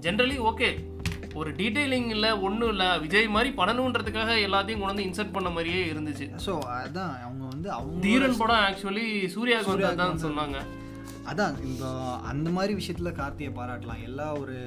ஜென்ரலி 0.05 0.37
ஓகே 0.51 0.69
ஒரு 1.39 1.49
டீட்டெயிலிங் 1.59 2.09
இல்லை 2.15 2.29
ஒன்றும் 2.47 2.71
இல்லை. 2.73 2.87
விஜய் 3.03 3.27
மாதிரி 3.35 3.49
பண்ணணுன்றதுக்காக 3.59 4.35
எல்லாத்தையும் 4.47 4.81
கொண்டு 4.81 4.93
வந்து 4.93 5.07
இன்சர்ட் 5.07 5.35
பண்ண 5.35 5.49
மாதிரியே 5.55 5.81
இருந்துச்சு. 5.91 6.27
ஸோ 6.45 6.53
அதான் 6.75 7.13
அவங்க 7.25 7.43
வந்து 7.53 7.69
அவங்க 7.77 8.03
தீரன் 8.05 8.39
படம் 8.41 8.63
ஆக்சுவலி 8.67 9.05
சூர்யாவுக்கு 9.35 9.73
வந்து 9.73 9.89
அதான் 9.91 10.23
சொன்னாங்க. 10.25 10.59
அதான் 11.31 11.55
இந்த 11.67 11.85
அந்த 12.31 12.49
மாதிரி 12.57 12.73
விஷயத்துல 12.79 13.11
கார்த்தியை 13.19 13.51
பாராட்டலாம். 13.59 14.03
எல்லா 14.09 14.27
ஒரு 14.41 14.57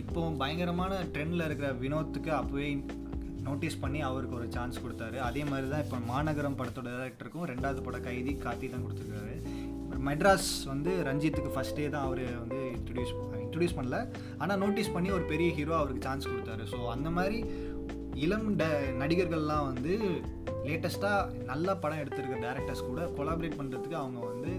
இப்போ 0.00 0.22
பயங்கரமான 0.42 0.94
ட்ரெண்டில் 1.14 1.46
இருக்கிற 1.48 1.68
வினோத்துக்கு 1.82 2.32
அப்போவே 2.40 2.68
நோட்டீஸ் 3.46 3.82
பண்ணி 3.82 4.00
அவருக்கு 4.08 4.38
ஒரு 4.38 4.46
சான்ஸ் 4.54 4.82
கொடுத்தாரு. 4.84 5.18
அதே 5.28 5.42
மாதிரி 5.50 5.66
தான் 5.72 5.84
இப்போ 5.84 5.98
மாநகரம் 6.12 6.58
படத்தோட 6.60 6.88
டேரக்டருக்கும் 6.94 7.48
ரெண்டாவது 7.52 7.82
படம் 7.86 8.06
கைதி 8.08 8.32
கார்த்தி 8.44 8.68
தான் 8.72 8.84
கொடுத்துருக்காரு. 8.86 9.34
மெட்ராஸ் 10.08 10.50
வந்து 10.70 10.92
ரஞ்சித்துக்கு 11.08 11.50
ஃபஸ்ட்டே 11.54 11.86
தான் 11.94 12.06
அவர் 12.08 12.22
வந்து 12.42 12.58
இன்ட்ரடியூஸ் 12.78 13.12
இன்ட்ரடியூஸ் 13.44 13.76
பண்ணல. 13.78 13.98
ஆனால் 14.42 14.60
நோட்டீஸ் 14.62 14.94
பண்ணி 14.96 15.10
ஒரு 15.18 15.24
பெரிய 15.32 15.50
ஹீரோ 15.58 15.74
அவருக்கு 15.80 16.06
சான்ஸ் 16.08 16.30
கொடுத்தாரு. 16.32 16.64
ஸோ 16.72 16.80
அந்த 16.94 17.10
மாதிரி 17.18 17.38
இளம் 18.24 18.50
ட 18.60 18.66
நடிகர்கள்லாம் 19.00 19.66
வந்து 19.70 19.94
லேட்டஸ்ட்டாக 20.66 21.44
நல்ல 21.50 21.68
படம் 21.82 22.02
எடுத்திருக்க 22.02 22.36
டேரக்டர்ஸ் 22.44 22.86
கூட 22.90 23.00
கொலாபரேட் 23.18 23.58
பண்ணுறதுக்கு 23.60 23.96
அவங்க 24.02 24.20
வந்து 24.32 24.52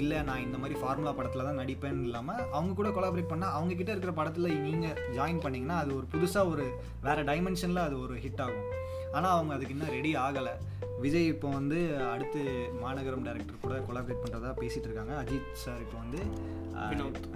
இல்லை 0.00 0.18
நான் 0.28 0.44
இந்த 0.46 0.56
மாதிரி 0.60 0.76
ஃபார்முலா 0.80 1.12
படத்தில் 1.18 1.46
தான் 1.48 1.60
நடிப்பேன்னு 1.62 2.06
இல்லாமல் 2.08 2.44
அவங்க 2.56 2.72
கூட 2.80 2.88
கொலாபரேட் 2.96 3.32
பண்ணால் 3.32 3.54
அவங்க 3.56 3.74
கிட்ட 3.80 3.90
இருக்கிற 3.94 4.14
படத்தில் 4.20 4.60
நீங்கள் 4.66 4.98
ஜாயின் 5.16 5.42
பண்ணிங்கன்னா 5.44 5.78
அது 5.82 5.90
ஒரு 5.98 6.06
புதுசாக 6.14 6.52
ஒரு 6.52 6.66
வேறு 7.06 7.28
டைமென்ஷனில் 7.30 7.86
அது 7.88 7.96
ஒரு 8.04 8.16
ஹிட் 8.24 8.42
ஆகும். 8.46 8.70
ஆனால் 9.16 9.34
அவங்க 9.36 9.52
அதுக்கு 9.56 9.74
இன்னும் 9.76 9.94
ரெடி 9.98 10.12
ஆகலை. 10.26 10.54
விஜய் 11.02 11.30
இப்போ 11.32 11.48
வந்து 11.56 11.78
அடுத்து 12.12 12.40
மாநகரம் 12.82 13.24
டைரக்டர் 13.26 13.62
கூட 13.64 13.74
கொலாபரேட் 13.88 14.22
பண்ணுறதா 14.24 14.50
பேசிகிட்டு 14.60 14.88
இருக்காங்க. 14.88 15.14
அஜித் 15.22 15.48
சார் 15.62 15.80
இப்போ 15.84 15.96
வந்து 16.04 16.20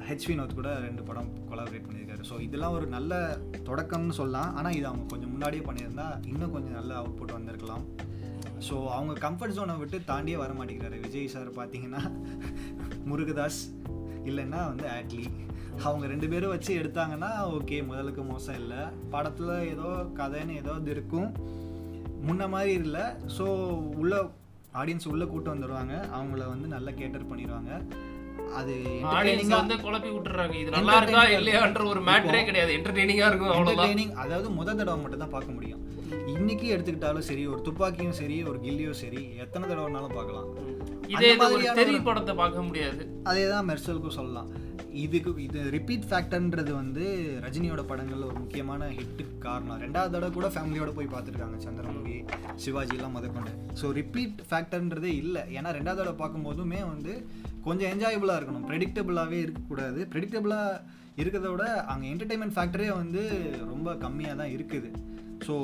ஹெச் 0.08 0.26
வினோத். 0.28 0.58
கூட 0.60 0.70
ரெண்டு 0.86 1.02
படம் 1.08 1.30
கொலாபரேட் 1.50 1.86
பண்ணியிருக்காரு. 1.88 2.22
ஸோ 2.30 2.36
இதெல்லாம் 2.46 2.76
ஒரு 2.78 2.86
நல்ல 2.96 3.20
தொடக்கம்னு 3.68 4.18
சொல்லலாம். 4.20 4.52
ஆனால் 4.60 4.76
இது 4.78 4.86
அவங்க 4.90 5.06
கொஞ்சம் 5.14 5.32
முன்னாடியே 5.34 5.64
பண்ணியிருந்தா 5.68 6.08
இன்னும் 6.32 6.54
கொஞ்சம் 6.56 6.78
நல்ல 6.80 6.94
அவுட்புட் 7.00 7.36
வந்திருக்கலாம். 7.38 7.84
ஸோ 8.66 8.74
அவங்க 8.96 9.12
கம்ஃபர்ட் 9.26 9.56
ஜோனை 9.56 9.74
விட்டு 9.80 9.98
தாண்டியே 10.10 10.38
வர 10.42 10.52
மாட்டேங்கிறாரு. 10.58 10.96
விஜய் 11.04 11.32
சார் 11.34 11.50
பார்த்தீங்கன்னா 11.60 12.02
முருகதாஸ் 13.10 13.60
இல்லைன்னா 14.30 14.60
வந்து 14.70 14.86
ஆட்லி. 14.96 15.26
அவங்க 15.86 16.04
ரெண்டு 16.12 16.26
பேரும் 16.32 16.52
வச்சு 16.54 16.72
எடுத்தாங்கன்னா 16.80 17.30
ஓகே 17.56 17.76
முதலுக்கு 17.90 18.22
மோசம் 18.32 18.58
இல்லை. 18.62 18.82
படத்தில் 19.14 19.54
ஏதோ 19.74 19.90
கதைன்னு 20.20 20.58
ஏதோ 20.62 20.74
இது 20.82 20.92
இருக்கும். 20.96 21.30
முன்ன 22.28 22.48
மாதிரி 22.54 22.72
இல்லை. 22.82 23.04
ஸோ 23.36 23.46
உள்ள 24.02 24.14
ஆடியன்ஸ் 24.80 25.10
உள்ளே 25.12 25.26
கூட்டு 25.32 25.52
வந்துடுவாங்க 25.54 25.94
அவங்கள 26.16 26.42
வந்து 26.54 26.68
நல்லா 26.76 26.92
கேட்டர் 27.00 27.28
பண்ணிடுவாங்க. 27.30 27.72
அது 28.58 28.74
ஆடியன்ஸ் 29.18 29.54
வந்து 29.60 29.76
குழப்பி 29.84 30.10
விட்டுறாங்க. 30.16 30.54
இது 30.62 30.74
நல்லா 30.76 30.96
இருக்கா 31.00 31.22
இல்லையான்ற 31.38 31.84
ஒரு 31.92 32.02
மேட்டரே 32.08 32.42
கிடையாது. 32.48 32.74
என்டர்டெய்னிங்காக 32.78 33.30
இருக்கும் 33.30 34.18
அதாவது 34.24 34.50
முத 34.58 34.76
தடவை 34.80 34.98
மட்டும் 35.04 35.24
தான் 35.24 35.34
பார்க்க 35.36 35.56
முடியும். 35.58 35.82
இன்னைக்கு 36.48 36.76
எடுத்துக்கிட்டாலும் 36.76 37.26
சரி 37.28 37.46
ஒரு 37.46 37.62
துப்பாக்கியும் 37.62 38.12
சரி 38.12 38.42
ஒரு 38.42 38.58
கில்லியும் 38.58 39.00
சரி 39.00 39.34
எத்தனை 39.36 39.64
தடவைனாலும் 39.68 40.14
பார்க்கலாம். 40.14 40.46
இதே 41.06 41.14
அந்த 41.14 41.26
இது 41.26 41.36
ஒரு 41.36 41.50
மாதிரியான 41.50 41.74
தெரி 41.74 41.94
ஒரு- 41.94 42.04
படத்தை 42.04 42.34
பார்க்க 42.34 42.62
முடியாது. 42.62 43.22
அதே 43.22 43.48
தான் 43.48 43.68
மெர்சலுக்கும் 43.68 44.08
சொல்லலாம். 44.08 44.48
இதுக்கு 44.90 45.42
இது 45.42 45.70
ரிப்பீட் 45.70 46.06
ஃபேக்டர்ன்றது 46.10 46.70
வந்து 46.70 47.04
ரஜினியோட 47.40 47.82
படங்கள்ல 47.90 48.24
ஒரு 48.24 48.38
முக்கியமான 48.38 48.88
ஹிட்டுக்கு 48.88 49.38
காரணம். 49.38 49.80
ரெண்டாவது 49.80 50.10
தடவை 50.10 50.30
கூட 50.30 50.48
ஃபேமிலியோட 50.48 50.90
போய் 50.90 51.06
பார்த்துருக்காங்க 51.06 51.58
சந்திரமுகி 51.66 52.24
சிவாஜிலாம் 52.64 53.12
முதற்கொண்டு 53.12 53.52
ஸோ 53.82 53.92
ரிப்பீட் 53.92 54.40
ஃபேக்டர்ன்றதே 54.50 55.12
இல்லை. 55.14 55.42
ஏன்னா 55.42 55.72
ரெண்டாவது 55.78 56.00
தடவை 56.02 56.16
பார்க்கும்போதுமே 56.22 56.88
வந்து 56.88 57.26
கொஞ்சம் 57.62 57.90
என்ஜாயபுளாக 57.90 58.40
இருக்கணும். 58.40 58.66
ப்ரெடிக்டபுளாகவே 58.70 59.40
இருக்கக்கூடாது. 59.40 60.08
ப்ரெடிக்டபுளாக 60.12 60.80
இருக்கிறத 61.16 61.50
விட 61.50 61.84
அங்கே 61.84 62.14
என்டர்டைன்மெண்ட் 62.14 62.56
ஃபேக்டரே 62.56 62.92
வந்து 62.94 63.22
ரொம்ப 63.66 63.94
கம்மியாக 63.94 64.36
தான் 64.36 64.54
இருக்குது. 64.58 64.90
ஸோ 65.46 65.54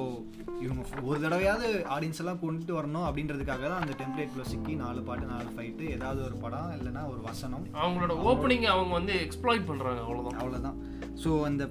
இவங்க 0.64 0.83
ஒரு 1.03 1.18
தடவையாவது 1.20 1.66
ஆடியன்ஸ் 1.94 2.20
எல்லாம் 2.22 2.40
கொண்டுட்டு 2.42 2.72
வரணும் 2.79 3.07
அப்படின்றதுக்காக 3.07 3.64
தான் 3.64 3.83
அந்த 3.83 3.94
டெம்ப்ளேட்ல 4.00 4.44
சிக்கி 4.50 4.74
நாலு 4.74 5.03
பாட்டு 5.03 5.27
நாலு 5.27 5.48
ஃபைட்டு 5.55 5.85
ஏதாவது 5.96 6.20
ஒரு 6.24 6.37
படம் 6.37 6.70
இல்லைன்னா 6.77 7.03
ஒரு 7.12 7.20
வசனம். 7.20 7.64
அவங்களோட 7.83 8.14
ஓப்பனிங் 8.29 8.66
அவங்க 8.66 8.92
வந்து 8.94 9.14
எக்ஸ்ப்ளாய்ட் 9.27 9.66
பண்றாங்க 9.66 10.00
அவ்வளவுதான். 10.00 10.40
அவ்வளோதான் 10.42 10.79
ஸோ 11.24 11.31
அந்த 11.44 11.64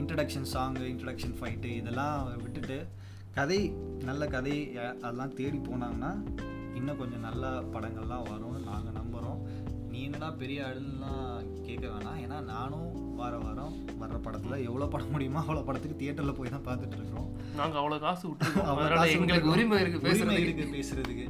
இன்ட்ரடக்ஷன் 0.00 0.48
சாங்கு 0.54 0.84
இன்ட்ரடக்ஷன் 0.92 1.36
ஃபைட்டு 1.38 1.70
இதெல்லாம் 1.76 2.16
விட்டுட்டு 2.42 2.78
கதை 3.34 3.60
நல்ல 4.04 4.22
கதை 4.26 4.56
அதெல்லாம் 5.02 5.34
தேடி 5.34 5.58
போனாங்கன்னா 5.68 6.12
இன்னும் 6.74 6.98
கொஞ்சம் 6.98 7.20
நல்ல 7.20 7.44
படங்கள்லாம் 7.74 8.28
வரும்னு 8.30 8.60
நாங்கள் 8.70 8.98
நம்புகிறோம் 9.00 9.40
நீ 9.92 10.00
என்னடா 10.02 10.28
பெரிய 10.42 10.58
ஆளுலாம் 10.66 11.30
கேட்க 11.62 11.84
வேணாம். 11.86 12.18
ஏன்னா 12.24 12.38
நானும் 12.52 12.88
வார 13.22 13.34
வாரம் 13.44 13.74
வர்ற 14.02 14.18
படத்தில் 14.26 14.64
எவ்வளோ 14.68 14.88
படம் 14.94 15.12
முடியுமோ 15.14 15.40
அவ்வளோ 15.44 15.62
படத்துக்கு 15.68 16.00
தியேட்டரில் 16.00 16.38
போய் 16.40 16.54
தான் 16.56 16.66
பார்த்துட்டு 16.68 16.98
இருக்கிறோம் 16.98 17.30
நாங்க 17.60 17.76
அவ்வளவு 17.80 18.04
காசு 18.06 18.24
விட்டுருக்கோம். 18.28 18.68
அவ்வளோ 18.72 18.90
காசு 18.96 19.14
எங்களுக்கு 19.14 19.30
கொடுக்கணும். 19.30 19.56
உரிமை 19.56 19.80
இருக்கு 19.84 19.98
உரிமை 20.00 20.12
பேசுறதுக்கு. 20.12 20.44
இருக்கு 20.48 20.76
பேசுறதுக்கு. 20.76 21.26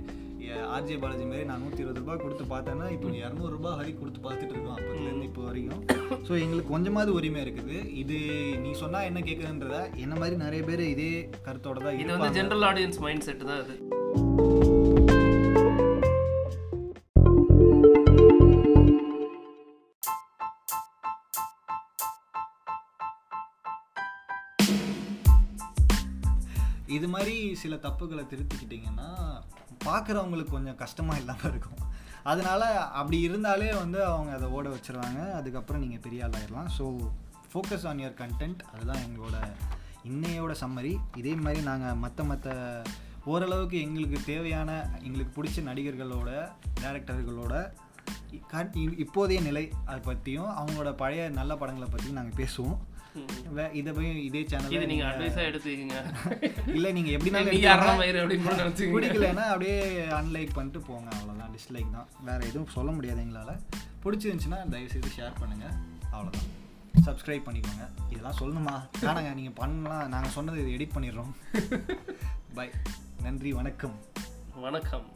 ஆர்ஜே 0.75 0.97
பாலாஜி 1.03 1.25
மாதிரி 1.31 1.45
நான் 1.49 1.61
நூற்றி 1.65 1.83
இருபது 1.83 2.01
ரூபாய் 2.03 2.21
கொடுத்து 2.23 2.45
பார்த்தேன்னா 2.53 2.87
இப்போ 2.95 3.09
இரநூறுபா 3.19 3.71
ஹரி 3.79 3.93
கொடுத்து 4.01 4.21
பார்த்துட்டு 4.25 4.55
இருக்கோம் 4.55 4.77
அப்போதுலேருந்து 4.77 5.29
இப்போ 5.29 5.43
வரைக்கும். 5.49 5.83
ஸோ 6.29 6.33
எங்களுக்கு 6.45 6.73
கொஞ்சமாவது 6.75 7.13
உரிமை 7.19 7.41
இருக்குது. 7.45 7.77
இது 8.03 8.19
நீ 8.65 8.73
சொன்னா 8.83 9.01
என்ன 9.11 9.23
கேட்குதுன்றத 9.29 9.79
என்ன 10.05 10.15
மாதிரி 10.23 10.39
நிறைய 10.45 10.63
பேர் 10.71 10.85
இதே 10.95 11.13
கருத்தோட 11.47 11.79
தான் 11.87 11.99
இது 12.03 12.13
வந்து. 12.17 12.37
ஜென்ரல் 12.41 12.67
ஆடியன்ஸ் 12.71 13.01
மைண்ட் 13.07 13.27
செட் 13.29 13.49
தான் 13.51 13.63
இது 13.65 13.77
இது 27.01 27.09
மாதிரி 27.09 27.55
சில 27.55 27.75
தப்புகளை 27.77 28.25
திருத்திக்கிட்டிங்கன்னா 28.33 29.09
பார்க்குறவங்களுக்கு 29.85 30.51
கொஞ்சம் 30.51 30.77
கஷ்டமாக 30.77 31.19
இல்லாமல் 31.19 31.51
இருக்கும். 31.51 31.79
அதனால் 32.23 32.67
அப்படி 32.93 33.21
இருந்தாலே 33.21 33.75
வந்து 33.75 34.05
அவங்க 34.05 34.33
அதை 34.33 34.49
ஓட 34.49 34.69
வச்சுருவாங்க. 34.69 35.33
அதுக்கப்புறம் 35.33 35.83
நீங்கள் 35.83 36.01
பெரிய 36.01 36.27
ஆளாயிடலாம் 36.27 36.67
ஆயிடலாம் 36.67 36.71
so 36.79 36.85
focus 37.53 37.87
on 37.87 37.99
your 37.99 38.19
content 38.23 38.61
அதுதான் 38.75 39.03
எங்களோட 39.07 39.37
இன்னையோட 40.09 40.55
சம்மரி 40.61 40.93
இதே 41.17 41.35
மாதிரி 41.35 41.63
நாங்கள் 41.63 41.95
மற்ற 41.95 42.25
மற்ற 42.25 42.83
ஓரளவுக்கு 43.25 43.81
எங்களுக்கு 43.81 44.19
தேவையான 44.25 44.71
எங்களுக்கு 45.03 45.43
பிடிச்ச 45.43 45.63
நடிகர்களோட 45.63 46.31
டேரக்டர்களோட 46.81 47.55
கண்- 48.53 49.05
இப்போதைய 49.05 49.43
நிலை 49.43 49.73
அதை 49.85 50.01
பற்றியும் 50.01 50.51
அவங்களோட 50.51 50.93
பழைய 50.93 51.29
நல்ல 51.29 51.57
படங்களை 51.57 51.89
பற்றியும் 51.91 52.19
நாங்கள் 52.23 52.39
பேசுவோம். 52.45 52.79
இதை 53.73 53.93
போய் 53.93 54.25
இதே 54.25 54.41
இது 54.41 54.57
சேனலில் 54.57 54.87
நீங்க 54.87 55.05
அட்வைஸா 55.05 55.43
எடுத்துக்கீங்க. 55.51 55.97
இல்லை 56.67 56.93
நீங்கள் 56.93 57.15
எப்படினாலும் 57.15 57.61
பிடிக்கலன்னா 58.97 59.45
அப்படியே 59.45 60.07
அன்லைக் 60.07 60.55
பண்ணிட்டு 60.55 60.81
போங்க 60.81 61.11
அவ்வளோதான் 61.17 61.51
டிஸ்லைக் 61.57 61.91
தான். 61.91 62.09
வேறு 62.25 62.47
எதுவும் 62.47 62.69
சொல்ல 62.69 62.91
முடியாது 62.91 63.21
எங்களால். 63.21 63.61
பிடிச்சிருந்துச்சுன்னா 64.05 64.69
தயவுசெய்து 64.69 65.09
ஷேர் 65.19 65.33
பண்ணுங்கள் 65.41 65.77
அவ்வளோதான் 66.13 66.49
சப்ஸ்கிரைப் 67.05 67.47
பண்ணிக்கோங்க. 67.47 67.85
இதெல்லாம் 68.11 68.37
சொல்லணுமா? 68.41 68.89
வேணாங்க 69.01 69.35
நீங்கள் 69.35 69.53
பண்ணலாம். 69.53 70.09
நாங்கள் 70.09 70.31
சொன்னது 70.31 70.75
இது 70.75 70.85
எடிட் 70.85 70.97
பண்ணிடுறோம். 70.97 71.33
பை 72.55 72.71
நன்றி 73.23 73.53
வணக்கம். 73.53 73.99
வணக்கம். 74.55 75.09